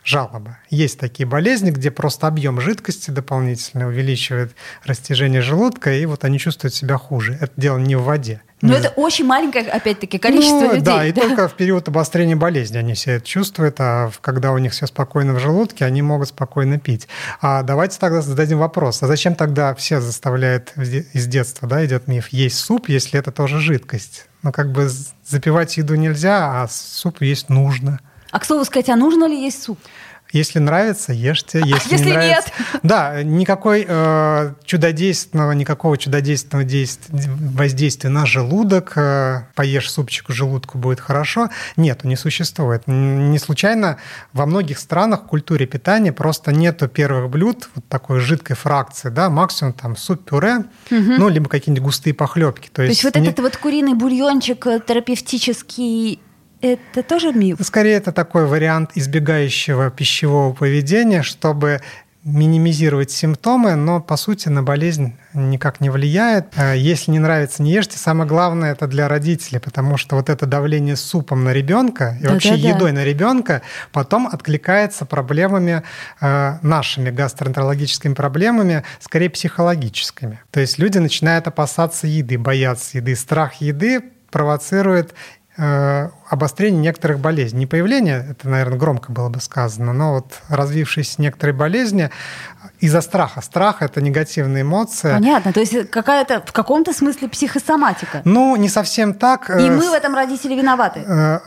жалоба. 0.09 0.57
Есть 0.69 0.99
такие 0.99 1.27
болезни, 1.27 1.69
где 1.69 1.91
просто 1.91 2.27
объем 2.27 2.59
жидкости 2.59 3.11
дополнительно 3.11 3.87
увеличивает 3.87 4.55
растяжение 4.83 5.41
желудка, 5.41 5.93
и 5.93 6.05
вот 6.05 6.23
они 6.25 6.39
чувствуют 6.39 6.73
себя 6.73 6.97
хуже. 6.97 7.37
Это 7.39 7.51
дело 7.57 7.77
не 7.77 7.95
в 7.95 8.03
воде. 8.03 8.41
Но 8.61 8.73
это 8.73 8.89
очень 8.89 9.25
маленькое, 9.25 9.65
опять-таки, 9.69 10.17
количество 10.17 10.61
ну, 10.61 10.75
людей. 10.75 10.81
Да, 10.81 11.05
и 11.05 11.13
только 11.13 11.47
в 11.47 11.53
период 11.53 11.87
обострения 11.87 12.35
болезни 12.35 12.77
они 12.77 12.93
все 12.93 13.11
это 13.11 13.25
чувствуют, 13.25 13.75
а 13.79 14.11
когда 14.19 14.51
у 14.51 14.57
них 14.57 14.73
все 14.73 14.85
спокойно 14.85 15.33
в 15.33 15.39
желудке, 15.39 15.85
они 15.85 16.01
могут 16.01 16.29
спокойно 16.29 16.77
пить. 16.77 17.07
А 17.39 17.63
давайте 17.63 17.99
тогда 17.99 18.21
зададим 18.21 18.57
вопрос, 18.57 19.01
а 19.01 19.07
зачем 19.07 19.35
тогда 19.35 19.73
все 19.75 20.01
заставляют 20.01 20.73
из 20.75 21.27
детства, 21.27 21.69
да, 21.69 21.85
идет 21.85 22.07
миф, 22.07 22.29
есть 22.29 22.57
суп, 22.57 22.89
если 22.89 23.17
это 23.17 23.31
тоже 23.31 23.59
жидкость? 23.59 24.25
Ну, 24.41 24.51
как 24.51 24.71
бы 24.71 24.89
запивать 25.25 25.77
еду 25.77 25.95
нельзя, 25.95 26.63
а 26.63 26.67
суп 26.67 27.21
есть 27.21 27.49
нужно. 27.49 27.99
А 28.31 28.39
к 28.39 28.45
слову 28.45 28.65
сказать, 28.65 28.89
а 28.89 28.95
нужно 28.95 29.25
ли 29.25 29.41
есть 29.41 29.63
суп? 29.63 29.79
Если 30.31 30.59
нравится, 30.59 31.11
ешьте. 31.11 31.59
Если, 31.65 31.73
а 31.73 31.97
если 31.97 32.05
не 32.05 32.11
нравится... 32.11 32.51
нет? 32.59 32.81
Да, 32.83 33.23
никакой 33.23 33.85
э, 33.87 34.53
чудодейственного, 34.63 35.53
никакого 35.53 35.97
чудодейственного 35.97 36.63
действия, 36.63 37.15
воздействия 37.29 38.09
на 38.11 38.27
желудок, 38.27 38.93
э, 38.95 39.41
поешь 39.55 39.89
супчик 39.91 40.29
желудку 40.29 40.77
будет 40.77 40.99
хорошо. 40.99 41.49
Нет, 41.77 42.03
не 42.03 42.15
существует. 42.15 42.83
Не 42.85 43.39
случайно 43.39 43.97
во 44.31 44.45
многих 44.45 44.77
странах 44.77 45.23
в 45.23 45.25
культуре 45.25 45.65
питания 45.65 46.13
просто 46.13 46.51
нету 46.51 46.87
первых 46.87 47.29
блюд 47.31 47.67
вот 47.73 47.85
такой 47.87 48.19
жидкой 48.19 48.55
фракции, 48.55 49.09
да, 49.09 49.29
максимум 49.29 49.73
там 49.73 49.97
суп-пюре, 49.97 50.57
угу. 50.57 50.65
ну, 50.91 51.29
либо 51.29 51.49
какие-нибудь 51.49 51.85
густые 51.85 52.13
похлебки. 52.13 52.67
То, 52.67 52.75
То 52.75 52.81
есть, 52.83 53.03
есть 53.03 53.15
вот 53.15 53.19
не... 53.19 53.29
этот 53.29 53.39
вот 53.39 53.57
куриный 53.57 53.95
бульончик 53.95 54.67
э, 54.67 54.79
терапевтический 54.85 56.19
это 56.61 57.03
тоже 57.03 57.31
миф? 57.33 57.57
Скорее, 57.61 57.93
это 57.93 58.11
такой 58.11 58.45
вариант 58.45 58.91
избегающего 58.95 59.89
пищевого 59.91 60.53
поведения, 60.53 61.23
чтобы 61.23 61.81
минимизировать 62.23 63.11
симптомы, 63.11 63.75
но 63.75 64.01
по 64.01 64.17
сути 64.17 64.49
на 64.49 64.61
болезнь 64.61 65.15
никак 65.33 65.79
не 65.79 65.89
влияет. 65.89 66.47
А 66.57 66.73
если 66.73 67.11
не 67.11 67.19
нравится, 67.19 67.63
не 67.63 67.71
ешьте. 67.71 67.97
Самое 67.97 68.27
главное 68.27 68.73
это 68.73 68.87
для 68.87 69.07
родителей, 69.07 69.59
потому 69.59 69.95
что 69.97 70.17
вот 70.17 70.29
это 70.29 70.45
давление 70.45 70.97
супом 70.97 71.45
на 71.45 71.53
ребенка 71.53 72.17
и 72.19 72.23
да, 72.23 72.33
вообще 72.33 72.51
да, 72.51 72.69
едой 72.69 72.91
да. 72.91 72.97
на 72.97 73.03
ребенка 73.05 73.61
потом 73.93 74.27
откликается 74.27 75.05
проблемами 75.05 75.83
э, 76.19 76.57
нашими 76.61 77.09
гастроэнтерологическими 77.09 78.13
проблемами, 78.13 78.83
скорее 78.99 79.29
психологическими. 79.29 80.41
То 80.51 80.59
есть 80.59 80.77
люди 80.77 80.97
начинают 80.97 81.47
опасаться 81.47 82.05
еды, 82.05 82.37
бояться 82.37 82.97
еды. 82.97 83.15
Страх 83.15 83.55
еды 83.55 84.03
провоцирует 84.29 85.13
обострение 85.59 86.81
некоторых 86.81 87.19
болезней. 87.19 87.59
Не 87.59 87.65
появление, 87.65 88.25
это, 88.31 88.47
наверное, 88.47 88.77
громко 88.77 89.11
было 89.11 89.29
бы 89.29 89.41
сказано, 89.41 89.93
но 89.93 90.13
вот 90.13 90.39
развившиеся 90.49 91.21
некоторые 91.21 91.55
болезни 91.55 92.09
из-за 92.79 93.01
страха. 93.01 93.41
Страх— 93.41 93.77
это 93.81 94.01
негативная 94.01 94.61
эмоция. 94.61 95.15
Понятно, 95.15 95.53
то 95.53 95.59
есть 95.59 95.89
какая-то 95.89 96.41
в 96.45 96.53
каком-то 96.53 96.93
смысле 96.93 97.27
психосоматика. 97.27 98.21
Ну, 98.25 98.55
не 98.55 98.69
совсем 98.69 99.13
так. 99.13 99.49
И 99.49 99.69
мы 99.69 99.89
в 99.89 99.93
этом 99.93 100.15
родители 100.15 100.55
виноваты. 100.55 101.01
Э, 101.01 101.39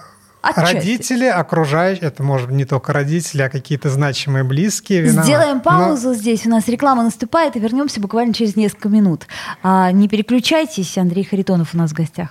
Отчасти. 0.42 0.74
Родители, 0.74 1.26
окружающие, 1.26 2.08
это 2.08 2.24
может 2.24 2.48
быть 2.48 2.56
не 2.56 2.64
только 2.64 2.92
родители, 2.92 3.42
а 3.42 3.48
какие-то 3.48 3.88
значимые 3.90 4.42
близкие. 4.42 5.02
Виноваты. 5.02 5.28
Сделаем 5.28 5.60
паузу 5.60 6.08
Но... 6.08 6.14
здесь, 6.14 6.44
у 6.46 6.50
нас 6.50 6.66
реклама 6.66 7.04
наступает, 7.04 7.54
и 7.54 7.60
вернемся 7.60 8.00
буквально 8.00 8.34
через 8.34 8.56
несколько 8.56 8.88
минут. 8.88 9.26
А, 9.62 9.92
не 9.92 10.08
переключайтесь, 10.08 10.98
Андрей 10.98 11.24
Харитонов 11.24 11.74
у 11.74 11.78
нас 11.78 11.92
в 11.92 11.94
гостях. 11.94 12.30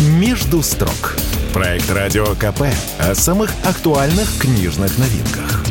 «Между 0.00 0.62
строк». 0.62 1.16
Проект 1.54 1.90
«Радио 1.90 2.26
КП» 2.34 2.64
о 2.98 3.14
самых 3.14 3.50
актуальных 3.64 4.28
книжных 4.38 4.98
новинках. 4.98 5.64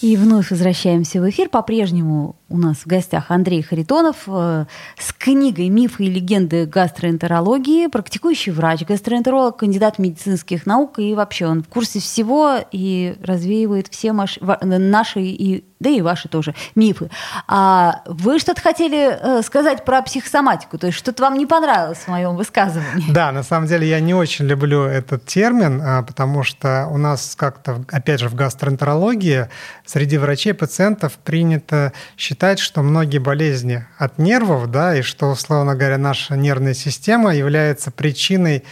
И 0.00 0.16
вновь 0.16 0.52
возвращаемся 0.52 1.20
в 1.20 1.28
эфир. 1.28 1.48
По-прежнему 1.48 2.36
у 2.48 2.58
нас 2.58 2.78
в 2.78 2.86
гостях 2.86 3.30
Андрей 3.30 3.62
Харитонов 3.62 4.24
э, 4.28 4.66
с 4.98 5.12
книгой 5.12 5.68
«Мифы 5.68 6.04
и 6.04 6.10
легенды 6.10 6.66
гастроэнтерологии», 6.66 7.88
практикующий 7.88 8.52
врач, 8.52 8.84
гастроэнтеролог, 8.84 9.56
кандидат 9.56 9.98
медицинских 9.98 10.64
наук, 10.64 10.98
и 10.98 11.14
вообще 11.14 11.46
он 11.46 11.62
в 11.62 11.68
курсе 11.68 11.98
всего 11.98 12.58
и 12.70 13.16
развеивает 13.20 13.88
все 13.88 14.12
наши 14.12 15.20
и 15.20 15.64
да 15.78 15.90
и 15.90 16.00
ваши 16.00 16.28
тоже 16.28 16.54
мифы. 16.74 17.10
А 17.46 18.02
вы 18.06 18.38
что-то 18.38 18.62
хотели 18.62 19.18
э, 19.20 19.42
сказать 19.42 19.84
про 19.84 20.00
психосоматику, 20.02 20.78
то 20.78 20.86
есть 20.86 20.98
что-то 20.98 21.22
вам 21.22 21.36
не 21.36 21.46
понравилось 21.46 21.98
в 21.98 22.08
моем 22.08 22.36
высказывании? 22.36 23.12
Да, 23.12 23.30
на 23.32 23.42
самом 23.42 23.66
деле 23.66 23.88
я 23.88 24.00
не 24.00 24.14
очень 24.14 24.46
люблю 24.46 24.84
этот 24.84 25.26
термин, 25.26 25.82
а, 25.84 26.02
потому 26.02 26.44
что 26.44 26.88
у 26.90 26.96
нас 26.96 27.34
как-то, 27.36 27.84
опять 27.90 28.20
же, 28.20 28.28
в 28.28 28.34
гастроэнтерологии 28.34 29.48
среди 29.84 30.16
врачей 30.16 30.54
пациентов 30.54 31.14
принято 31.18 31.92
считать, 32.16 32.35
что 32.58 32.82
многие 32.82 33.18
болезни 33.18 33.86
от 33.98 34.18
нервов, 34.18 34.70
да, 34.70 34.96
и 34.96 35.02
что, 35.02 35.30
условно 35.30 35.74
говоря, 35.74 35.98
наша 35.98 36.36
нервная 36.36 36.74
система 36.74 37.34
является 37.34 37.90
причиной 37.90 38.64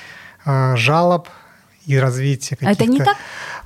э, 0.44 0.76
жалоб 0.76 1.28
и 1.86 1.98
развития 1.98 2.56
каких-то... 2.56 2.82
А 2.82 2.84
это 2.84 2.92
не 2.92 3.02
так? 3.02 3.16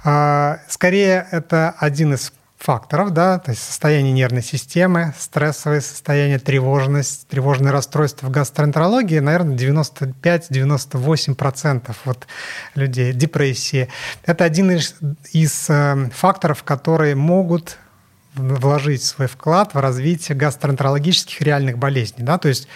Э, 0.05 0.59
скорее, 0.69 1.27
это 1.31 1.75
один 1.79 2.15
из 2.15 2.33
факторов, 2.59 3.13
да, 3.13 3.39
то 3.39 3.53
есть 3.53 3.63
состояние 3.63 4.13
нервной 4.13 4.43
системы, 4.43 5.15
стрессовое 5.19 5.81
состояние, 5.81 6.41
тревожность, 6.41 7.27
тревожные 7.29 7.73
расстройства 7.73 8.27
в 8.27 8.31
гастроэнтерологии, 8.31 9.21
наверное, 9.21 9.57
95-98% 9.57 11.95
вот 12.05 12.27
людей, 12.75 13.13
депрессии. 13.13 13.89
Это 14.25 14.45
один 14.45 14.73
из, 14.73 14.97
из 15.33 15.71
э, 15.71 16.11
факторов, 16.13 16.65
которые 16.65 17.15
могут 17.15 17.79
вложить 18.35 19.03
свой 19.03 19.29
вклад 19.29 19.75
в 19.75 19.79
развитие 19.79 20.37
гастроэнтерологических 20.37 21.41
реальных 21.41 21.79
болезней. 21.79 22.25
Да? 22.25 22.39
То 22.39 22.49
есть 22.49 22.69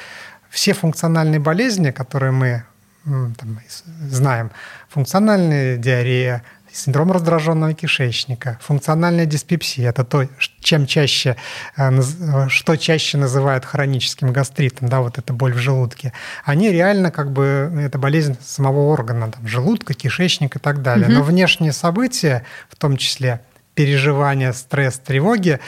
все 0.51 0.73
функциональные 0.75 1.41
болезни, 1.41 1.91
которые 1.91 2.33
мы 2.33 2.65
там, 3.05 3.61
знаем, 4.09 4.51
функциональная 4.89 5.77
диарея, 5.77 6.45
синдром 6.73 7.13
раздраженного 7.13 7.75
кишечника, 7.75 8.59
функциональная 8.63 9.27
диспепсия– 9.27 9.89
это 9.91 10.05
то, 10.05 10.27
чем 10.61 10.87
чаще, 10.87 11.37
э, 11.77 12.01
что 12.49 12.77
чаще 12.77 13.19
называют 13.19 13.65
хроническим 13.65 14.33
гастритом, 14.33 14.89
да, 14.89 15.01
вот 15.01 15.19
эта 15.19 15.33
боль 15.33 15.53
в 15.53 15.59
желудке. 15.59 16.13
Они 16.45 16.71
реально 16.71 17.11
как 17.11 17.31
бы, 17.31 17.71
это 17.79 17.99
болезнь 17.99 18.37
самого 18.43 18.91
органа, 18.91 19.31
там, 19.31 19.47
желудка, 19.47 19.95
кишечника 19.95 20.59
и 20.59 20.63
так 20.63 20.83
далее. 20.83 21.09
Угу. 21.09 21.15
Но 21.15 21.23
внешние 21.23 21.73
события, 21.73 22.45
в 22.71 22.77
том 22.77 22.97
числе 22.97 23.41
переживания, 23.75 24.53
стресс, 24.53 24.99
тревоги, 24.99 25.61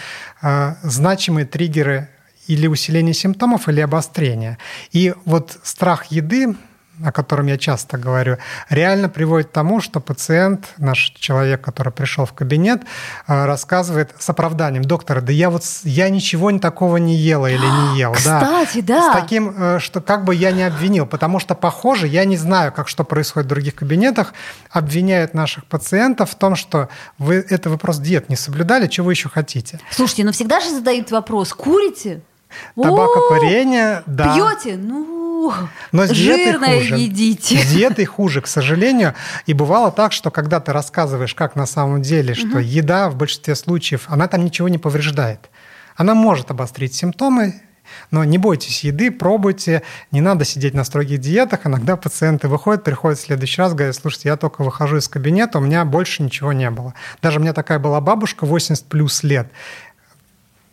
э, 0.42 0.74
значимые 0.82 1.46
триггеры 1.46 2.08
или 2.46 2.66
усиления 2.66 3.14
симптомов, 3.14 3.68
или 3.68 3.80
обострения. 3.80 4.58
И 4.92 5.14
вот 5.24 5.58
страх 5.62 6.06
еды 6.06 6.54
о 7.02 7.12
котором 7.12 7.46
я 7.46 7.58
часто 7.58 7.98
говорю, 7.98 8.38
реально 8.68 9.08
приводит 9.08 9.48
к 9.48 9.52
тому, 9.52 9.80
что 9.80 10.00
пациент, 10.00 10.68
наш 10.78 11.12
человек, 11.18 11.60
который 11.60 11.92
пришел 11.92 12.24
в 12.24 12.32
кабинет, 12.32 12.82
э, 13.26 13.44
рассказывает 13.46 14.14
с 14.18 14.28
оправданием, 14.30 14.84
доктор, 14.84 15.20
да 15.20 15.32
я 15.32 15.50
вот 15.50 15.64
я 15.84 16.08
ничего 16.08 16.44
такого 16.58 16.98
не 16.98 17.16
ела 17.16 17.50
или 17.50 17.66
не 17.66 17.98
ел. 17.98 18.12
Кстати, 18.12 18.80
да. 18.80 19.10
С 19.10 19.20
таким, 19.20 19.54
э, 19.56 19.78
что 19.80 20.00
как 20.00 20.24
бы 20.24 20.34
я 20.34 20.52
не 20.52 20.62
обвинил, 20.62 21.06
потому 21.06 21.40
что, 21.40 21.54
похоже, 21.54 22.06
я 22.06 22.24
не 22.24 22.36
знаю, 22.36 22.72
как 22.72 22.88
что 22.88 23.04
происходит 23.04 23.46
в 23.46 23.48
других 23.48 23.74
кабинетах, 23.74 24.34
обвиняют 24.70 25.34
наших 25.34 25.64
пациентов 25.64 26.30
в 26.30 26.34
том, 26.34 26.54
что 26.54 26.88
вы 27.18 27.44
это 27.48 27.70
вы 27.70 27.78
просто 27.78 28.02
диет 28.02 28.28
не 28.28 28.36
соблюдали, 28.36 28.86
чего 28.86 29.06
вы 29.06 29.12
еще 29.12 29.28
хотите. 29.28 29.80
Слушайте, 29.90 30.24
но 30.24 30.32
всегда 30.32 30.60
же 30.60 30.70
задают 30.70 31.10
вопрос, 31.10 31.52
курите? 31.52 32.20
Табакокурение, 32.76 34.02
да. 34.06 34.34
Пьете? 34.34 34.76
Ну, 34.76 35.23
но 35.92 36.06
с 36.06 36.10
жирное 36.10 36.80
хуже. 36.80 36.96
едите. 36.96 37.58
С 37.58 37.72
диетой 37.72 38.04
хуже, 38.04 38.40
к 38.40 38.46
сожалению. 38.46 39.14
И 39.46 39.52
бывало 39.52 39.90
так, 39.90 40.12
что 40.12 40.30
когда 40.30 40.60
ты 40.60 40.72
рассказываешь, 40.72 41.34
как 41.34 41.56
на 41.56 41.66
самом 41.66 42.02
деле, 42.02 42.34
что 42.34 42.46
угу. 42.46 42.58
еда 42.58 43.10
в 43.10 43.16
большинстве 43.16 43.54
случаев, 43.54 44.04
она 44.08 44.28
там 44.28 44.44
ничего 44.44 44.68
не 44.68 44.78
повреждает. 44.78 45.50
Она 45.96 46.14
может 46.14 46.50
обострить 46.50 46.94
симптомы, 46.94 47.60
но 48.10 48.24
не 48.24 48.38
бойтесь 48.38 48.84
еды, 48.84 49.10
пробуйте, 49.10 49.82
не 50.10 50.20
надо 50.20 50.44
сидеть 50.44 50.74
на 50.74 50.84
строгих 50.84 51.20
диетах. 51.20 51.66
Иногда 51.66 51.96
пациенты 51.96 52.48
выходят, 52.48 52.84
приходят 52.84 53.18
в 53.18 53.22
следующий 53.22 53.60
раз, 53.60 53.74
говорят, 53.74 53.94
слушайте, 53.94 54.28
я 54.28 54.36
только 54.36 54.62
выхожу 54.62 54.96
из 54.96 55.08
кабинета, 55.08 55.58
у 55.58 55.60
меня 55.60 55.84
больше 55.84 56.22
ничего 56.22 56.52
не 56.52 56.70
было. 56.70 56.94
Даже 57.22 57.38
у 57.38 57.42
меня 57.42 57.52
такая 57.52 57.78
была 57.78 58.00
бабушка, 58.00 58.46
80 58.46 58.86
плюс 58.86 59.22
лет, 59.22 59.48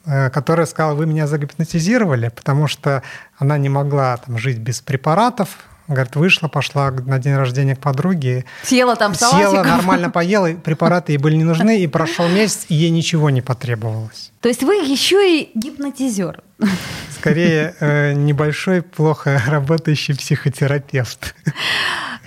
которая 0.04 0.66
сказала, 0.66 0.96
вы 0.96 1.06
меня 1.06 1.28
загипнотизировали, 1.28 2.30
потому 2.30 2.68
что 2.68 3.04
она 3.38 3.58
не 3.58 3.70
могла 3.70 4.18
там, 4.18 4.38
жить 4.38 4.58
без 4.58 4.82
препаратов, 4.82 5.58
Говорит, 5.92 6.16
вышла, 6.16 6.48
пошла 6.48 6.92
на 6.92 7.20
день 7.20 7.36
рождения 7.36 7.76
к 7.76 7.80
подруге. 7.80 8.46
Съела 8.64 8.96
там 8.96 9.14
салатиков. 9.14 9.52
Съела, 9.52 9.64
нормально 9.64 10.10
поела, 10.10 10.50
и 10.50 10.56
препараты 10.56 11.12
ей 11.12 11.18
были 11.18 11.36
не 11.36 11.44
нужны, 11.44 11.82
и 11.82 11.88
прошел 11.88 12.30
месяц, 12.30 12.66
и 12.70 12.76
ей 12.76 12.92
ничего 12.92 13.30
не 13.30 13.42
потребовалось. 13.42 14.32
То 14.40 14.48
есть 14.48 14.64
вы 14.64 14.76
еще 14.76 15.40
и 15.40 15.52
гипнотизер? 15.54 16.42
Скорее, 17.20 17.76
э, 17.82 18.14
небольшой, 18.14 18.84
плохо 18.84 19.42
работающий 19.48 20.16
психотерапевт. 20.16 21.36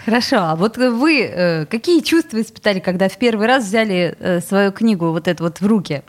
Хорошо, 0.04 0.40
а 0.40 0.56
вот 0.56 0.76
вы 0.76 1.22
э, 1.22 1.64
какие 1.64 2.00
чувства 2.02 2.42
испытали, 2.42 2.80
когда 2.80 3.08
в 3.08 3.16
первый 3.16 3.46
раз 3.46 3.64
взяли 3.64 4.42
свою 4.46 4.72
книгу 4.72 5.10
вот 5.10 5.26
эту 5.26 5.44
вот 5.44 5.62
в 5.62 5.66
руки? 5.66 6.02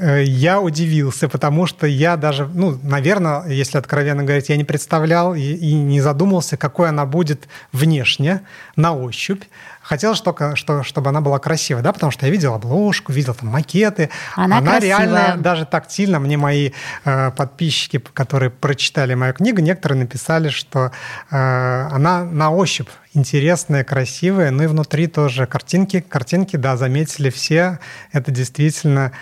Э, 0.00 0.24
я 0.24 0.60
удивился, 0.60 1.28
потому 1.28 1.66
что 1.66 1.86
я 1.86 2.16
даже, 2.16 2.46
ну, 2.46 2.78
наверное, 2.82 3.46
если 3.48 3.76
откровенно 3.76 4.22
говорить, 4.22 4.48
я 4.48 4.56
не 4.56 4.64
представлял 4.64 5.34
и, 5.34 5.42
и 5.42 5.74
не 5.74 6.00
задумался, 6.00 6.56
какой 6.56 6.88
она 6.88 7.04
будет 7.04 7.48
внешне, 7.72 8.40
на 8.76 8.94
ощупь. 8.94 9.42
Хотелось 9.82 10.20
только, 10.20 10.56
что, 10.56 10.82
чтобы 10.84 11.10
она 11.10 11.20
была 11.20 11.38
красивая, 11.38 11.82
да, 11.82 11.92
потому 11.92 12.12
что 12.12 12.24
я 12.24 12.32
видел 12.32 12.54
обложку, 12.54 13.12
видел 13.12 13.34
там 13.34 13.50
макеты. 13.50 14.08
Она, 14.36 14.58
она 14.58 14.78
реально 14.78 15.36
даже 15.36 15.66
тактильно. 15.66 16.18
Мне 16.18 16.38
мои 16.38 16.70
э, 17.04 17.30
подписчики, 17.32 17.98
которые 17.98 18.50
прочитали 18.50 19.12
мою 19.14 19.34
книгу, 19.34 19.60
некоторые 19.60 20.00
написали, 20.00 20.48
что 20.48 20.92
э, 21.30 21.36
она 21.36 22.24
на 22.24 22.50
ощупь 22.50 22.88
интересная, 23.12 23.84
красивая, 23.84 24.50
ну 24.50 24.62
и 24.62 24.66
внутри 24.66 25.08
тоже 25.08 25.46
картинки. 25.46 26.00
Картинки, 26.00 26.56
да, 26.56 26.78
заметили 26.78 27.28
все. 27.28 27.80
Это 28.12 28.30
действительно 28.30 29.12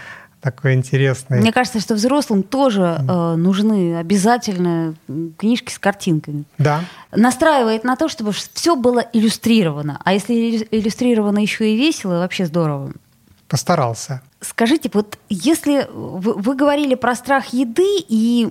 такой 0.41 0.75
интересный. 0.75 1.41
Мне 1.41 1.53
кажется, 1.53 1.81
что 1.81 1.95
взрослым 1.95 2.43
тоже 2.43 3.01
э, 3.01 3.35
нужны 3.35 3.97
обязательно 3.97 4.95
книжки 5.37 5.73
с 5.73 5.79
картинками. 5.79 6.45
Да. 6.59 6.85
Настраивает 7.13 7.85
на 7.85 7.97
то, 7.97 8.09
чтобы 8.09 8.33
все 8.33 8.77
было 8.77 9.01
иллюстрировано. 9.13 10.01
А 10.05 10.13
если 10.13 10.67
иллюстрировано 10.71 11.39
еще 11.39 11.73
и 11.73 11.77
весело, 11.77 12.21
вообще 12.21 12.47
здорово. 12.47 12.93
Постарался. 13.49 14.23
Скажите, 14.41 14.89
вот 14.93 15.19
если 15.29 15.89
вы, 15.93 16.35
вы 16.35 16.55
говорили 16.55 16.95
про 16.95 17.17
страх 17.17 17.53
еды 17.53 18.05
и 18.09 18.49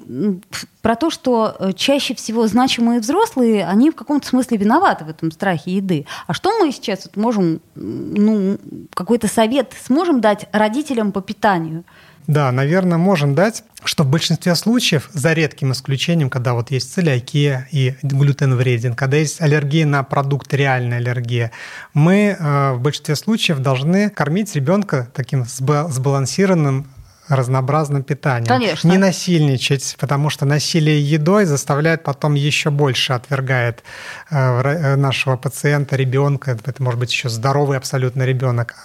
про 0.82 0.96
то, 0.96 1.10
что 1.10 1.56
э, 1.60 1.72
чаще 1.74 2.13
всего 2.13 2.46
значимые 2.48 3.00
взрослые, 3.00 3.65
они 3.65 3.89
в 3.89 3.96
каком-то 3.96 4.27
смысле 4.27 4.58
виноваты 4.58 5.06
в 5.06 5.10
этом 5.10 5.32
страхе 5.32 5.72
еды. 5.72 6.06
А 6.27 6.34
что 6.34 6.58
мы 6.60 6.74
сейчас 6.74 7.06
вот 7.06 7.15
можем, 7.15 7.62
ну, 7.75 8.58
какой-то 8.94 9.27
совет 9.27 9.74
сможем 9.86 10.20
дать 10.20 10.48
родителям 10.51 11.13
по 11.13 11.22
питанию? 11.22 11.86
Да, 12.27 12.51
наверное, 12.51 12.98
можем 12.98 13.36
дать, 13.36 13.63
что 13.86 14.03
в 14.03 14.10
большинстве 14.10 14.53
случаев, 14.55 15.10
за 15.13 15.31
редким 15.31 15.72
исключением, 15.72 16.29
когда 16.29 16.53
вот 16.53 16.72
есть 16.72 16.93
целиакия 16.93 17.69
и 17.72 17.96
глютен 18.03 18.53
вреден, 18.55 18.96
когда 18.96 19.15
есть 19.15 19.39
аллергия 19.39 19.86
на 19.86 20.03
продукт, 20.03 20.53
реальная 20.53 20.98
аллергия, 20.98 21.53
мы 21.93 22.36
э, 22.38 22.72
в 22.74 22.81
большинстве 22.81 23.15
случаев 23.15 23.60
должны 23.60 24.10
кормить 24.10 24.53
ребенка 24.55 25.10
таким 25.13 25.46
сбалансированным 25.46 26.88
разнообразным 27.29 28.03
питанием. 28.03 28.48
Конечно. 28.48 28.89
Не 28.89 28.98
насильничать, 28.98 29.96
потому 30.00 30.29
что 30.29 30.46
насилие 30.46 31.01
едой 31.01 31.46
заставляет 31.46 32.03
потом 32.03 32.36
еще 32.36 32.69
больше 32.69 33.13
отвергает 33.13 33.84
э, 34.29 34.36
э, 34.36 34.96
нашего 34.96 35.38
пациента, 35.38 35.96
ребенка, 35.96 36.51
это 36.51 36.84
может 36.84 37.00
быть 37.00 37.12
еще 37.12 37.29
здоровый 37.29 37.77
абсолютно 37.77 38.24
ребенок, 38.24 38.75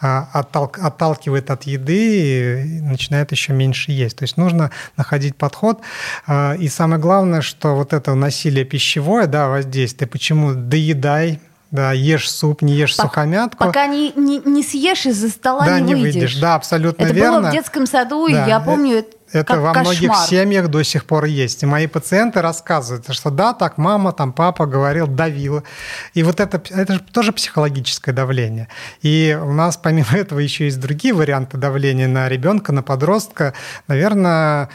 а, 0.00 0.28
отталкивает 0.32 1.50
от 1.50 1.64
еды 1.64 2.62
и 2.62 2.80
начинает 2.80 3.32
еще 3.32 3.52
меньше 3.52 3.92
есть. 3.92 4.18
То 4.18 4.24
есть 4.24 4.36
нужно 4.36 4.70
находить 4.96 5.36
подход. 5.36 5.80
А, 6.26 6.54
и 6.54 6.68
самое 6.68 7.00
главное, 7.00 7.42
что 7.42 7.74
вот 7.74 7.92
это 7.92 8.14
насилие 8.14 8.64
пищевое, 8.64 9.26
да, 9.26 9.48
воздействие, 9.48 10.08
почему 10.08 10.54
доедай, 10.54 11.40
да, 11.74 11.90
ешь 11.92 12.30
суп, 12.30 12.62
не 12.62 12.72
ешь 12.72 12.96
Пок- 12.96 13.02
сухомятку. 13.02 13.64
Пока 13.64 13.88
не, 13.88 14.12
не, 14.12 14.38
не 14.38 14.62
съешь 14.62 15.06
из-за 15.06 15.28
стола, 15.28 15.66
да, 15.66 15.80
не, 15.80 15.94
не 15.94 16.02
выйдешь. 16.02 16.36
Да, 16.36 16.54
абсолютно 16.54 17.02
это 17.02 17.12
верно. 17.12 17.32
Это 17.32 17.40
было 17.40 17.50
в 17.50 17.52
детском 17.52 17.86
саду, 17.86 18.28
да. 18.30 18.46
я 18.46 18.60
помню, 18.60 18.98
это 18.98 19.16
это 19.32 19.60
во 19.60 19.72
кошмар. 19.72 19.84
многих 19.84 20.14
семьях 20.28 20.68
до 20.68 20.84
сих 20.84 21.04
пор 21.06 21.24
есть. 21.24 21.64
И 21.64 21.66
мои 21.66 21.88
пациенты 21.88 22.40
рассказывают, 22.40 23.12
что 23.12 23.30
да, 23.30 23.52
так 23.52 23.78
мама, 23.78 24.12
там 24.12 24.32
папа 24.32 24.66
говорил, 24.66 25.08
давил. 25.08 25.64
И 26.12 26.22
вот 26.22 26.38
это, 26.38 26.62
это 26.70 26.94
же 26.94 27.00
тоже 27.00 27.32
психологическое 27.32 28.12
давление. 28.12 28.68
И 29.02 29.36
у 29.40 29.52
нас 29.52 29.76
помимо 29.76 30.06
этого 30.12 30.38
еще 30.38 30.66
есть 30.66 30.78
другие 30.78 31.12
варианты 31.12 31.56
давления 31.56 32.06
на 32.06 32.28
ребенка, 32.28 32.72
на 32.72 32.84
подростка. 32.84 33.54
Наверное, 33.88 34.68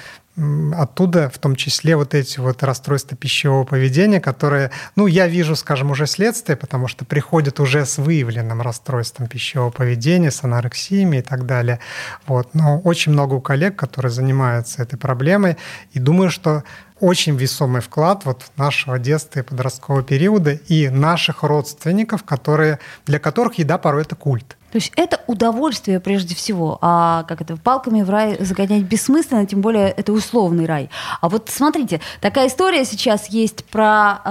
оттуда 0.75 1.29
в 1.29 1.37
том 1.37 1.55
числе 1.55 1.95
вот 1.95 2.13
эти 2.13 2.39
вот 2.39 2.63
расстройства 2.63 3.17
пищевого 3.17 3.63
поведения, 3.63 4.19
которые, 4.19 4.71
ну, 4.95 5.07
я 5.07 5.27
вижу, 5.27 5.55
скажем, 5.55 5.91
уже 5.91 6.07
следствие, 6.07 6.55
потому 6.55 6.87
что 6.87 7.05
приходят 7.05 7.59
уже 7.59 7.85
с 7.85 7.97
выявленным 7.97 8.61
расстройством 8.61 9.27
пищевого 9.27 9.71
поведения, 9.71 10.31
с 10.31 10.43
анорексиями 10.43 11.17
и 11.17 11.21
так 11.21 11.45
далее. 11.45 11.79
Вот. 12.27 12.53
Но 12.53 12.79
очень 12.79 13.11
много 13.11 13.35
у 13.35 13.41
коллег, 13.41 13.75
которые 13.75 14.11
занимаются 14.11 14.81
этой 14.81 14.97
проблемой, 14.97 15.57
и 15.93 15.99
думаю, 15.99 16.29
что 16.29 16.63
очень 16.99 17.35
весомый 17.35 17.81
вклад 17.81 18.25
вот 18.25 18.43
нашего 18.57 18.99
детства 18.99 19.39
и 19.39 19.43
подросткового 19.43 20.03
периода 20.03 20.51
и 20.51 20.89
наших 20.89 21.43
родственников, 21.43 22.23
которые, 22.23 22.79
для 23.05 23.19
которых 23.19 23.55
еда 23.55 23.77
порой 23.77 24.01
это 24.03 24.15
культ. 24.15 24.57
То 24.71 24.77
есть 24.77 24.91
это 24.95 25.21
удовольствие 25.27 25.99
прежде 25.99 26.35
всего, 26.35 26.77
а 26.81 27.23
как 27.23 27.41
это 27.41 27.57
палками 27.57 28.01
в 28.01 28.09
рай 28.09 28.37
загонять 28.39 28.83
бессмысленно, 28.83 29.45
тем 29.45 29.61
более 29.61 29.89
это 29.89 30.11
условный 30.13 30.65
рай. 30.65 30.89
А 31.21 31.29
вот 31.29 31.49
смотрите, 31.49 32.01
такая 32.21 32.47
история 32.47 32.85
сейчас 32.85 33.27
есть 33.29 33.65
про 33.65 34.21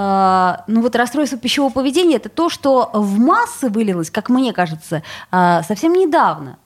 э, 0.67 0.71
ну 0.71 0.83
вот 0.83 0.95
расстройство 0.97 1.39
пищевого 1.39 1.73
поведения. 1.73 2.17
Это 2.17 2.29
то, 2.29 2.49
что 2.49 2.91
в 2.93 3.19
массы 3.19 3.69
вылилось, 3.69 4.11
как 4.11 4.29
мне 4.29 4.53
кажется, 4.53 5.03
э, 5.33 5.63
совсем 5.67 5.93
недавно. 5.93 6.59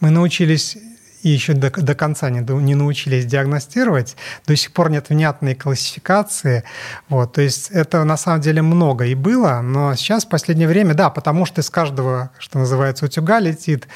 Мы 0.00 0.10
научились 0.10 0.78
и 1.22 1.28
еще 1.28 1.54
до, 1.54 1.70
до 1.70 1.94
конца 1.94 2.30
не, 2.30 2.40
не 2.40 2.74
научились 2.74 3.26
диагностировать, 3.26 4.16
до 4.46 4.56
сих 4.56 4.72
пор 4.72 4.90
нет 4.90 5.08
внятной 5.08 5.54
классификации. 5.54 6.64
Вот, 7.08 7.34
то 7.34 7.42
есть 7.42 7.70
это 7.70 8.04
на 8.04 8.16
самом 8.16 8.40
деле 8.40 8.62
много 8.62 9.06
и 9.06 9.14
было, 9.14 9.60
но 9.62 9.94
сейчас 9.94 10.24
в 10.24 10.28
последнее 10.28 10.68
время, 10.68 10.94
да, 10.94 11.10
потому 11.10 11.46
что 11.46 11.60
из 11.60 11.70
каждого, 11.70 12.30
что 12.38 12.58
называется, 12.58 13.04
утюга 13.04 13.38
летит 13.38 13.88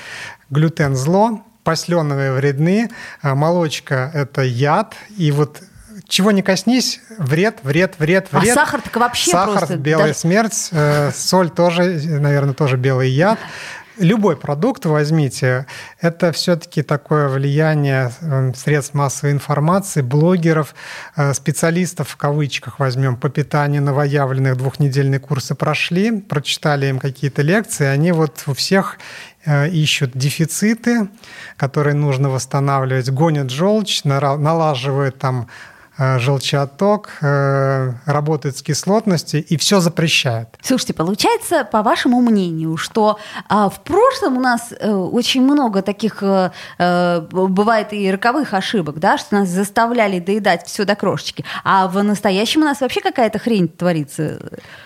глютен 0.51 0.95
зло, 0.95 1.43
посленовые 1.63 2.33
вредны, 2.33 2.91
а 3.23 3.35
молочка– 3.35 4.11
это 4.15 4.43
яд, 4.43 4.95
и 5.17 5.33
вот 5.33 5.63
чего 6.07 6.31
не 6.31 6.43
коснись, 6.43 7.01
вред, 7.19 7.61
вред, 7.63 7.95
вред, 7.99 8.29
вред. 8.31 8.53
А 8.53 8.55
сахар 8.55 8.83
так 8.83 8.95
вообще 8.97 9.31
Сахар, 9.31 9.59
просто... 9.59 9.77
белая 9.77 10.09
да. 10.09 10.15
смерть, 10.15 10.69
э, 10.73 11.11
соль 11.15 11.51
тоже, 11.51 11.85
наверное, 11.85 12.55
тоже 12.55 12.77
белый 12.77 13.11
яд 13.11 13.39
любой 13.99 14.37
продукт 14.37 14.87
возьмите, 14.87 15.67
это 16.01 16.33
все-таки 16.33 16.83
такое 16.83 17.29
влияние 17.29 18.11
эм, 18.21 18.55
средств 18.55 18.95
массовой 18.95 19.33
информации, 19.33 20.03
блогеров, 20.03 20.75
э, 21.17 21.35
специалистов 21.35 22.09
в 22.09 22.17
кавычках 22.17 22.79
возьмем 22.79 23.17
по 23.17 23.29
питанию 23.29 23.83
новоявленных 23.83 24.57
двухнедельные 24.57 25.21
курсы 25.21 25.55
прошли, 25.55 26.21
прочитали 26.21 26.87
им 26.87 26.99
какие-то 26.99 27.43
лекции, 27.43 27.87
они 27.87 28.13
вот 28.13 28.43
у 28.47 28.55
всех 28.55 28.99
э, 29.45 29.69
ищут 29.69 30.13
дефициты, 30.15 31.09
которые 31.57 31.95
нужно 31.95 32.31
восстанавливать, 32.31 33.11
гонят 33.11 33.51
желчь, 33.51 34.05
налаживают 34.05 35.19
там 35.19 35.49
желчеотток, 35.99 37.11
э, 37.21 37.93
работает 38.07 38.57
с 38.57 38.63
кислотностью 38.63 39.45
и 39.45 39.57
все 39.57 39.81
запрещает. 39.81 40.49
Слушайте, 40.63 40.95
получается, 40.95 41.65
по 41.65 41.83
вашему 41.83 42.21
мнению, 42.21 42.77
что 42.77 43.19
а, 43.49 43.69
в 43.69 43.81
прошлом 43.81 44.39
у 44.39 44.41
нас 44.41 44.73
а, 44.73 44.97
очень 44.97 45.43
много 45.43 45.83
таких 45.83 46.23
бывает 46.79 47.93
и 47.93 48.11
роковых 48.11 48.55
ошибок, 48.55 48.99
да, 48.99 49.19
что 49.19 49.37
нас 49.37 49.49
заставляли 49.49 50.21
доедать 50.21 50.67
все 50.67 50.85
до 50.85 50.95
крошечки, 50.95 51.45
а 51.65 51.89
в 51.89 52.03
настоящем 52.03 52.63
у 52.63 52.65
нас 52.65 52.81
вообще 52.81 53.01
какая-то 53.01 53.39
хрень 53.39 53.69
творится. 53.69 54.41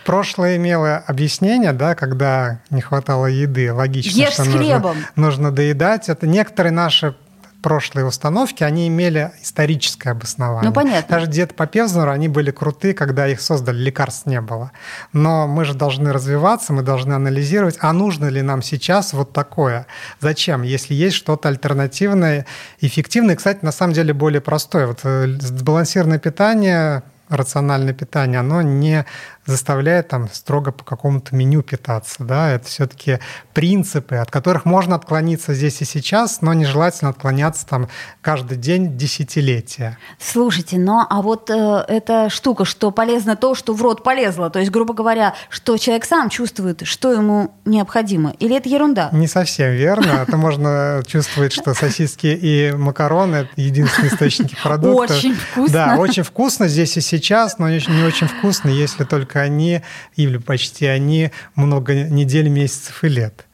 Прошлое 0.05 0.57
имело 0.57 0.97
объяснение, 0.97 1.73
да, 1.73 1.95
когда 1.95 2.61
не 2.71 2.81
хватало 2.81 3.27
еды, 3.27 3.73
логично, 3.73 4.19
Ешь 4.19 4.33
что 4.35 4.45
нужно, 4.45 4.95
нужно 5.17 5.53
доедать. 5.53 6.09
Это 6.09 6.27
некоторые 6.27 6.73
наши 6.73 7.15
прошлые 7.63 8.07
установки, 8.07 8.63
они 8.63 8.89
имели 8.89 9.33
историческое 9.43 10.11
обоснование. 10.11 10.69
Ну, 10.69 10.75
понятно. 10.75 11.17
Даже 11.17 11.27
дед 11.27 11.55
по 11.55 11.67
Певзнеру, 11.67 12.11
они 12.11 12.29
были 12.29 12.51
крутые, 12.51 12.95
когда 12.95 13.27
их 13.27 13.41
создали, 13.41 13.79
лекарств 13.79 14.27
не 14.27 14.41
было. 14.41 14.73
Но 15.13 15.47
мы 15.47 15.65
же 15.65 15.75
должны 15.75 16.13
развиваться, 16.13 16.73
мы 16.73 16.83
должны 16.83 17.15
анализировать, 17.15 17.77
а 17.81 17.93
нужно 17.93 18.27
ли 18.27 18.43
нам 18.43 18.63
сейчас 18.63 19.13
вот 19.13 19.33
такое? 19.33 19.87
Зачем? 20.21 20.63
Если 20.63 20.95
есть 20.95 21.17
что-то 21.17 21.49
альтернативное, 21.49 22.47
эффективное, 22.81 23.37
кстати, 23.37 23.65
на 23.65 23.73
самом 23.73 23.93
деле 23.93 24.13
более 24.13 24.41
простое. 24.41 24.87
Вот 24.87 25.01
э, 25.05 25.27
сбалансированное 25.41 26.19
питание 26.19 27.03
рациональное 27.29 27.93
питание, 27.93 28.41
оно 28.41 28.63
не 28.63 29.05
заставляет 29.49 30.09
там 30.09 30.29
строго 30.31 30.73
по 30.73 30.85
какому-то 30.85 31.35
меню 31.35 31.63
питаться. 31.63 32.23
Да? 32.25 32.51
Это 32.51 32.67
все-таки 32.67 33.19
принципы, 33.55 34.17
от 34.17 34.31
которых 34.31 34.65
можно 34.65 34.97
отклониться 34.97 35.55
здесь 35.55 35.81
и 35.81 35.85
сейчас, 35.85 36.43
но 36.43 36.53
нежелательно 36.53 37.11
отклоняться 37.11 37.67
там 37.67 37.89
каждый 38.21 38.59
день 38.59 38.97
десятилетия. 38.97 39.99
Слушайте, 40.19 40.79
ну 40.79 41.01
а 41.09 41.23
вот 41.23 41.51
э, 41.51 41.85
эта 41.89 42.29
штука, 42.31 42.65
что 42.65 42.91
полезно 42.91 43.37
то, 43.37 43.55
что 43.55 43.73
в 43.73 43.83
рот 43.83 44.03
полезло, 44.03 44.51
то 44.51 44.59
есть, 44.59 44.71
грубо 44.71 44.95
говоря, 44.95 45.35
что 45.49 45.77
человек 45.79 46.05
сам 46.05 46.29
чувствует, 46.29 46.87
что 46.87 47.13
ему 47.13 47.55
необходимо, 47.65 48.35
или 48.39 48.57
это 48.57 48.69
ерунда? 48.69 49.09
Не 49.13 49.27
совсем 49.27 49.73
верно. 49.73 50.25
Это 50.27 50.37
можно 50.37 51.03
чувствовать, 51.07 51.53
что 51.53 51.75
сосиски 51.75 52.27
и 52.27 52.73
макароны– 52.73 53.37
это 53.37 53.51
единственные 53.57 54.13
источники 54.13 54.57
продуктов. 54.63 55.17
Очень 55.17 55.35
вкусно. 55.35 55.73
Да, 55.73 55.97
очень 55.97 56.23
вкусно 56.23 56.69
здесь 56.69 56.97
и 56.97 57.01
сейчас, 57.01 57.59
но 57.59 57.69
не 57.69 58.05
очень 58.05 58.29
вкусно, 58.29 58.69
если 58.69 59.05
только 59.05 59.38
они, 59.39 59.83
или 60.17 60.39
почти 60.39 60.87
они, 60.87 61.31
много 61.55 61.95
недель, 61.95 62.49
месяцев 62.49 63.05
и 63.05 63.09
лет. 63.09 63.45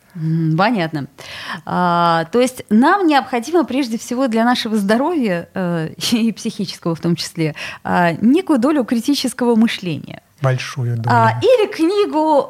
Понятно. 0.57 1.09
А, 1.67 2.27
то 2.27 2.41
есть 2.41 2.65
нам 2.71 3.07
необходимо 3.07 3.65
прежде 3.65 3.99
всего 3.99 4.29
для 4.29 4.45
нашего 4.45 4.77
здоровья 4.77 5.49
э, 5.55 5.91
и 6.13 6.33
психического 6.33 6.95
в 6.95 7.01
том 7.01 7.17
числе 7.17 7.55
э, 7.83 8.17
некую 8.21 8.61
долю 8.61 8.85
критического 8.85 9.57
мышления. 9.57 10.23
Большую 10.41 10.97
долю. 10.97 11.09
А, 11.09 11.41
или 11.43 11.67
книгу 11.73 12.49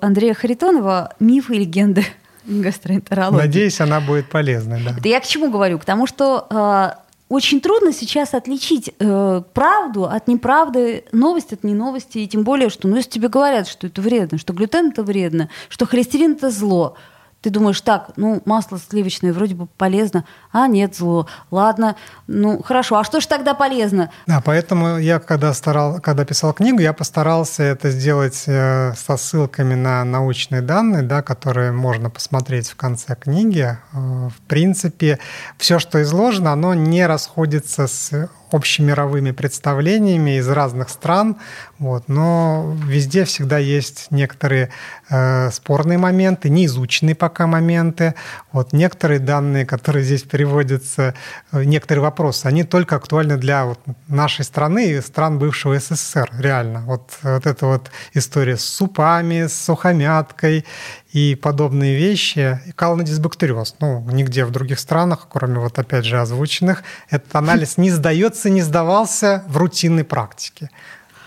э, 0.00 0.04
Андрея 0.04 0.34
Харитонова 0.34 1.14
«Мифы 1.18 1.56
и 1.56 1.60
легенды 1.60 2.04
гастроэнтерологии». 2.44 3.46
Надеюсь, 3.46 3.80
она 3.80 4.00
будет 4.00 4.28
полезной. 4.28 4.80
Да. 4.84 4.94
Это 4.96 5.08
я 5.08 5.18
к 5.18 5.26
чему 5.26 5.50
говорю? 5.50 5.78
К 5.80 5.84
тому, 5.84 6.06
что 6.06 6.46
э, 6.50 6.90
очень 7.32 7.62
трудно 7.62 7.92
сейчас 7.92 8.34
отличить 8.34 8.92
э, 8.98 9.42
правду 9.54 10.04
от 10.04 10.28
неправды, 10.28 11.04
новость 11.12 11.54
от 11.54 11.64
неновости, 11.64 12.18
и 12.18 12.28
тем 12.28 12.44
более, 12.44 12.68
что, 12.68 12.88
ну, 12.88 12.96
если 12.96 13.08
тебе 13.08 13.28
говорят, 13.28 13.66
что 13.66 13.86
это 13.86 14.02
вредно, 14.02 14.36
что 14.36 14.52
глютен 14.52 14.90
это 14.90 15.02
вредно, 15.02 15.48
что 15.70 15.86
холестерин 15.86 16.32
это 16.32 16.50
зло, 16.50 16.94
ты 17.42 17.50
думаешь, 17.50 17.80
так, 17.80 18.12
ну, 18.16 18.40
масло 18.44 18.78
сливочное 18.78 19.32
вроде 19.32 19.56
бы 19.56 19.66
полезно, 19.66 20.24
а 20.52 20.68
нет, 20.68 20.96
зло. 20.96 21.26
Ладно, 21.50 21.96
ну, 22.28 22.62
хорошо, 22.62 22.96
а 22.96 23.04
что 23.04 23.20
же 23.20 23.26
тогда 23.26 23.54
полезно? 23.54 24.10
Да, 24.28 24.40
поэтому 24.40 24.96
я, 24.98 25.18
когда, 25.18 25.52
старал, 25.52 26.00
когда 26.00 26.24
писал 26.24 26.52
книгу, 26.52 26.78
я 26.78 26.92
постарался 26.92 27.64
это 27.64 27.90
сделать 27.90 28.44
э, 28.46 28.94
со 28.94 29.16
ссылками 29.16 29.74
на 29.74 30.04
научные 30.04 30.62
данные, 30.62 31.02
да, 31.02 31.20
которые 31.22 31.72
можно 31.72 32.10
посмотреть 32.10 32.68
в 32.68 32.76
конце 32.76 33.16
книги. 33.16 33.76
Э, 33.92 34.28
в 34.28 34.40
принципе, 34.46 35.18
все, 35.58 35.80
что 35.80 36.00
изложено, 36.00 36.52
оно 36.52 36.74
не 36.74 37.04
расходится 37.06 37.88
с 37.88 38.28
общемировыми 38.54 39.30
представлениями 39.30 40.38
из 40.38 40.48
разных 40.48 40.88
стран, 40.88 41.36
вот, 41.78 42.08
но 42.08 42.76
везде 42.86 43.24
всегда 43.24 43.58
есть 43.58 44.06
некоторые 44.10 44.70
э, 45.10 45.50
спорные 45.50 45.98
моменты, 45.98 46.48
неизученные 46.48 47.14
пока 47.14 47.46
моменты. 47.46 48.14
Вот, 48.52 48.72
некоторые 48.72 49.20
данные, 49.20 49.66
которые 49.66 50.04
здесь 50.04 50.22
переводятся, 50.22 51.14
э, 51.52 51.64
некоторые 51.64 52.02
вопросы, 52.02 52.46
они 52.46 52.64
только 52.64 52.96
актуальны 52.96 53.36
для 53.36 53.64
вот, 53.64 53.80
нашей 54.08 54.44
страны 54.44 54.92
и 54.92 55.00
стран 55.00 55.38
бывшего 55.38 55.78
СССР, 55.78 56.30
реально. 56.38 56.82
Вот, 56.86 57.10
вот 57.22 57.46
эта 57.46 57.66
вот 57.66 57.90
история 58.14 58.56
с 58.56 58.64
супами, 58.64 59.46
с 59.46 59.64
сухомяткой 59.64 60.64
и 61.12 61.34
подобные 61.34 61.96
вещи. 61.96 62.60
Калнодисбактериоз. 62.74 63.76
Ну, 63.80 64.06
нигде 64.10 64.44
в 64.44 64.50
других 64.50 64.78
странах, 64.78 65.28
кроме 65.30 65.58
вот 65.58 65.78
опять 65.78 66.04
же 66.04 66.20
озвученных, 66.20 66.82
этот 67.10 67.34
анализ 67.36 67.76
не 67.76 67.90
сдается, 67.90 68.50
не 68.50 68.62
сдавался 68.62 69.44
в 69.46 69.56
рутинной 69.56 70.04
практике. 70.04 70.70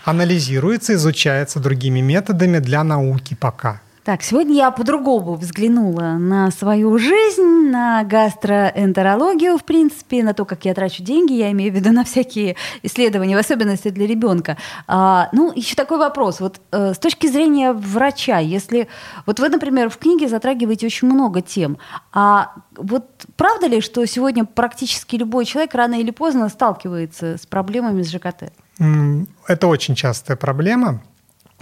Анализируется, 0.04 0.93
изучается 0.93 1.60
другими 1.60 2.00
методами 2.00 2.60
для 2.60 2.84
науки 2.84 3.36
пока. 3.36 3.82
Так, 4.05 4.21
сегодня 4.21 4.53
я 4.57 4.69
по-другому 4.69 5.33
взглянула 5.33 6.19
на 6.19 6.51
свою 6.51 6.95
жизнь, 6.99 7.71
на 7.71 8.03
гастроэнтерологию, 8.03 9.57
в 9.57 9.63
принципе, 9.63 10.23
на 10.23 10.35
то, 10.35 10.45
как 10.45 10.63
я 10.65 10.75
трачу 10.75 11.01
деньги, 11.01 11.33
я 11.33 11.51
имею 11.53 11.73
в 11.73 11.75
виду 11.75 11.91
на 11.91 12.03
всякие 12.03 12.55
исследования, 12.83 13.35
в 13.35 13.39
особенности 13.39 13.89
для 13.89 14.05
ребенка. 14.05 14.57
А, 14.85 15.29
ну, 15.31 15.51
еще 15.55 15.73
такой 15.73 15.97
вопрос. 15.97 16.39
Вот 16.39 16.61
э, 16.71 16.93
с 16.93 16.99
точки 16.99 17.25
зрения 17.25 17.73
врача, 17.73 18.37
если... 18.37 18.89
Вот 19.25 19.39
вы, 19.39 19.49
например, 19.49 19.89
в 19.89 19.97
книге 19.97 20.29
затрагиваете 20.29 20.85
очень 20.85 21.07
много 21.07 21.41
тем, 21.41 21.79
а 22.13 22.51
вот 22.77 23.25
правда 23.35 23.65
ли, 23.65 23.81
что 23.81 24.05
сегодня 24.05 24.45
практически 24.45 25.15
любой 25.15 25.45
человек 25.45 25.73
рано 25.73 25.99
или 25.99 26.11
поздно 26.11 26.49
сталкивается 26.49 27.39
с 27.39 27.47
проблемами 27.47 28.03
с 28.03 28.11
ЖКТ? 28.11 28.53
Это 29.47 29.65
очень 29.65 29.95
частая 29.95 30.37
проблема. 30.37 31.01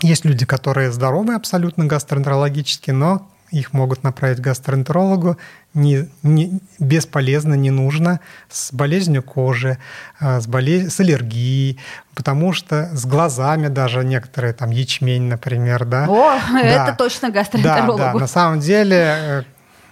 Есть 0.01 0.25
люди, 0.25 0.45
которые 0.45 0.91
здоровы 0.91 1.35
абсолютно 1.35 1.85
гастроэнтерологически, 1.85 2.91
но 2.91 3.29
их 3.53 3.71
могут 3.71 4.03
направить 4.03 4.39
к 4.39 4.41
гастроэнтерологу 4.41 5.37
не, 5.75 6.09
не, 6.23 6.59
бесполезно, 6.79 7.53
не 7.53 7.69
нужно, 7.69 8.19
с 8.49 8.73
болезнью 8.73 9.21
кожи, 9.21 9.77
а, 10.19 10.41
с, 10.41 10.47
болез... 10.47 10.93
с 10.95 10.99
аллергией, 10.99 11.79
потому 12.15 12.53
что 12.53 12.89
с 12.93 13.05
глазами 13.05 13.67
даже 13.67 14.03
некоторые, 14.03 14.53
там 14.53 14.71
ячмень, 14.71 15.23
например, 15.23 15.85
да. 15.85 16.05
О, 16.09 16.39
да. 16.51 16.61
это 16.61 16.97
точно 16.97 17.29
гастроэнтерологу. 17.29 17.97
Да, 17.99 18.13
да, 18.13 18.19
на 18.19 18.27
самом 18.27 18.59
деле 18.59 18.97
э, 18.97 19.43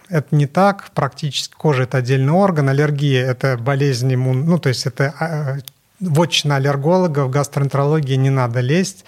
это 0.10 0.36
не 0.36 0.48
так, 0.48 0.90
практически 0.96 1.54
кожа– 1.56 1.84
это 1.84 1.98
отдельный 1.98 2.34
орган, 2.34 2.68
аллергия– 2.68 3.26
это 3.28 3.58
болезнь 3.58 4.12
иммун... 4.14 4.46
ну, 4.46 4.58
то 4.58 4.70
есть 4.70 4.88
это 4.88 5.14
а, 5.20 5.58
вотчина 6.00 6.56
аллергологов, 6.56 7.28
в 7.28 7.30
гастроэнтерологии 7.30 8.16
не 8.16 8.32
надо 8.32 8.60
лезть, 8.60 9.06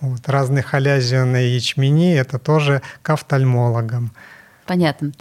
вот, 0.00 0.28
разные 0.28 0.62
халязионные 0.62 1.54
ячмени– 1.54 2.14
это 2.16 2.38
тоже 2.38 2.82
к 3.02 3.10
офтальмологам. 3.10 4.10
Понятно. 4.66 5.12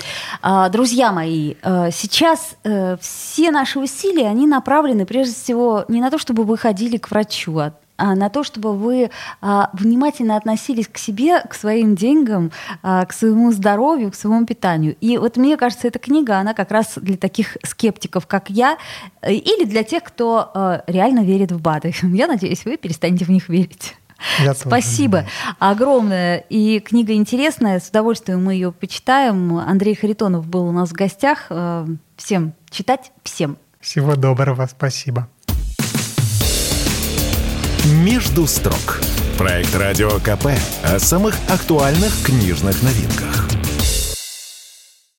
А, 0.42 0.70
друзья 0.70 1.12
мои, 1.12 1.56
э, 1.62 1.90
сейчас 1.92 2.56
э, 2.64 2.98
все 3.00 3.52
наши 3.52 3.80
усилия, 3.80 4.28
они 4.28 4.48
направлены 4.48 5.06
прежде 5.06 5.36
всего 5.36 5.86
не 5.88 6.02
на 6.02 6.10
то, 6.10 6.18
чтобы 6.18 6.44
вы 6.44 6.58
ходили 6.58 6.98
к 6.98 7.12
врачу, 7.12 7.56
а, 7.60 7.74
а 7.98 8.16
на 8.16 8.30
то, 8.30 8.44
чтобы 8.44 8.76
вы 8.76 9.12
а, 9.42 9.70
внимательно 9.74 10.36
относились 10.36 10.88
к 10.88 10.98
себе, 10.98 11.42
к 11.42 11.54
своим 11.54 11.96
деньгам, 11.96 12.52
к 12.82 13.08
своему 13.14 13.54
здоровью, 13.54 14.12
к 14.12 14.16
своему 14.16 14.46
питанию. 14.46 14.98
И 15.00 15.18
вот 15.18 15.38
мне 15.38 15.56
кажется, 15.56 15.88
эта 15.88 16.00
книга, 16.00 16.40
она 16.40 16.54
как 16.54 16.72
раз 16.72 16.94
для 16.98 17.16
таких 17.16 17.56
скептиков, 17.64 18.28
как 18.28 18.50
я, 18.50 18.78
э, 19.22 19.34
или 19.34 19.64
для 19.66 19.84
тех, 19.84 20.04
кто 20.04 20.82
реально 20.88 21.24
верит 21.24 21.52
в 21.52 21.62
БАДы. 21.62 21.94
Я 22.02 22.28
надеюсь, 22.28 22.66
вы 22.66 22.78
перестанете 22.78 23.26
в 23.26 23.30
них 23.30 23.48
верить. 23.48 23.96
Я 24.42 24.54
Спасибо 24.54 25.20
тоже, 25.20 25.30
да. 25.60 25.72
огромное. 25.72 26.38
И 26.50 26.80
книга 26.80 27.14
интересная, 27.14 27.80
с 27.80 27.90
удовольствием 27.90 28.44
мы 28.44 28.54
ее 28.54 28.72
почитаем. 28.72 29.58
Андрей 29.58 29.96
Харитонов 29.96 30.48
был 30.48 30.68
у 30.68 30.72
нас 30.72 30.90
в 30.90 30.94
гостях. 30.94 31.48
Э, 31.50 31.86
всем 32.18 32.54
читать, 32.70 33.12
всем. 33.24 33.58
Всего 33.80 34.16
доброго, 34.16 34.68
спасибо. 34.70 35.28
«Между 37.86 38.48
строк»– 38.48 39.00
проект 39.38 39.76
Радио 39.76 40.10
КП 40.20 40.48
о 40.84 40.98
самых 40.98 41.36
актуальных 41.50 42.12
книжных 42.24 42.82
новинках. 42.82 43.55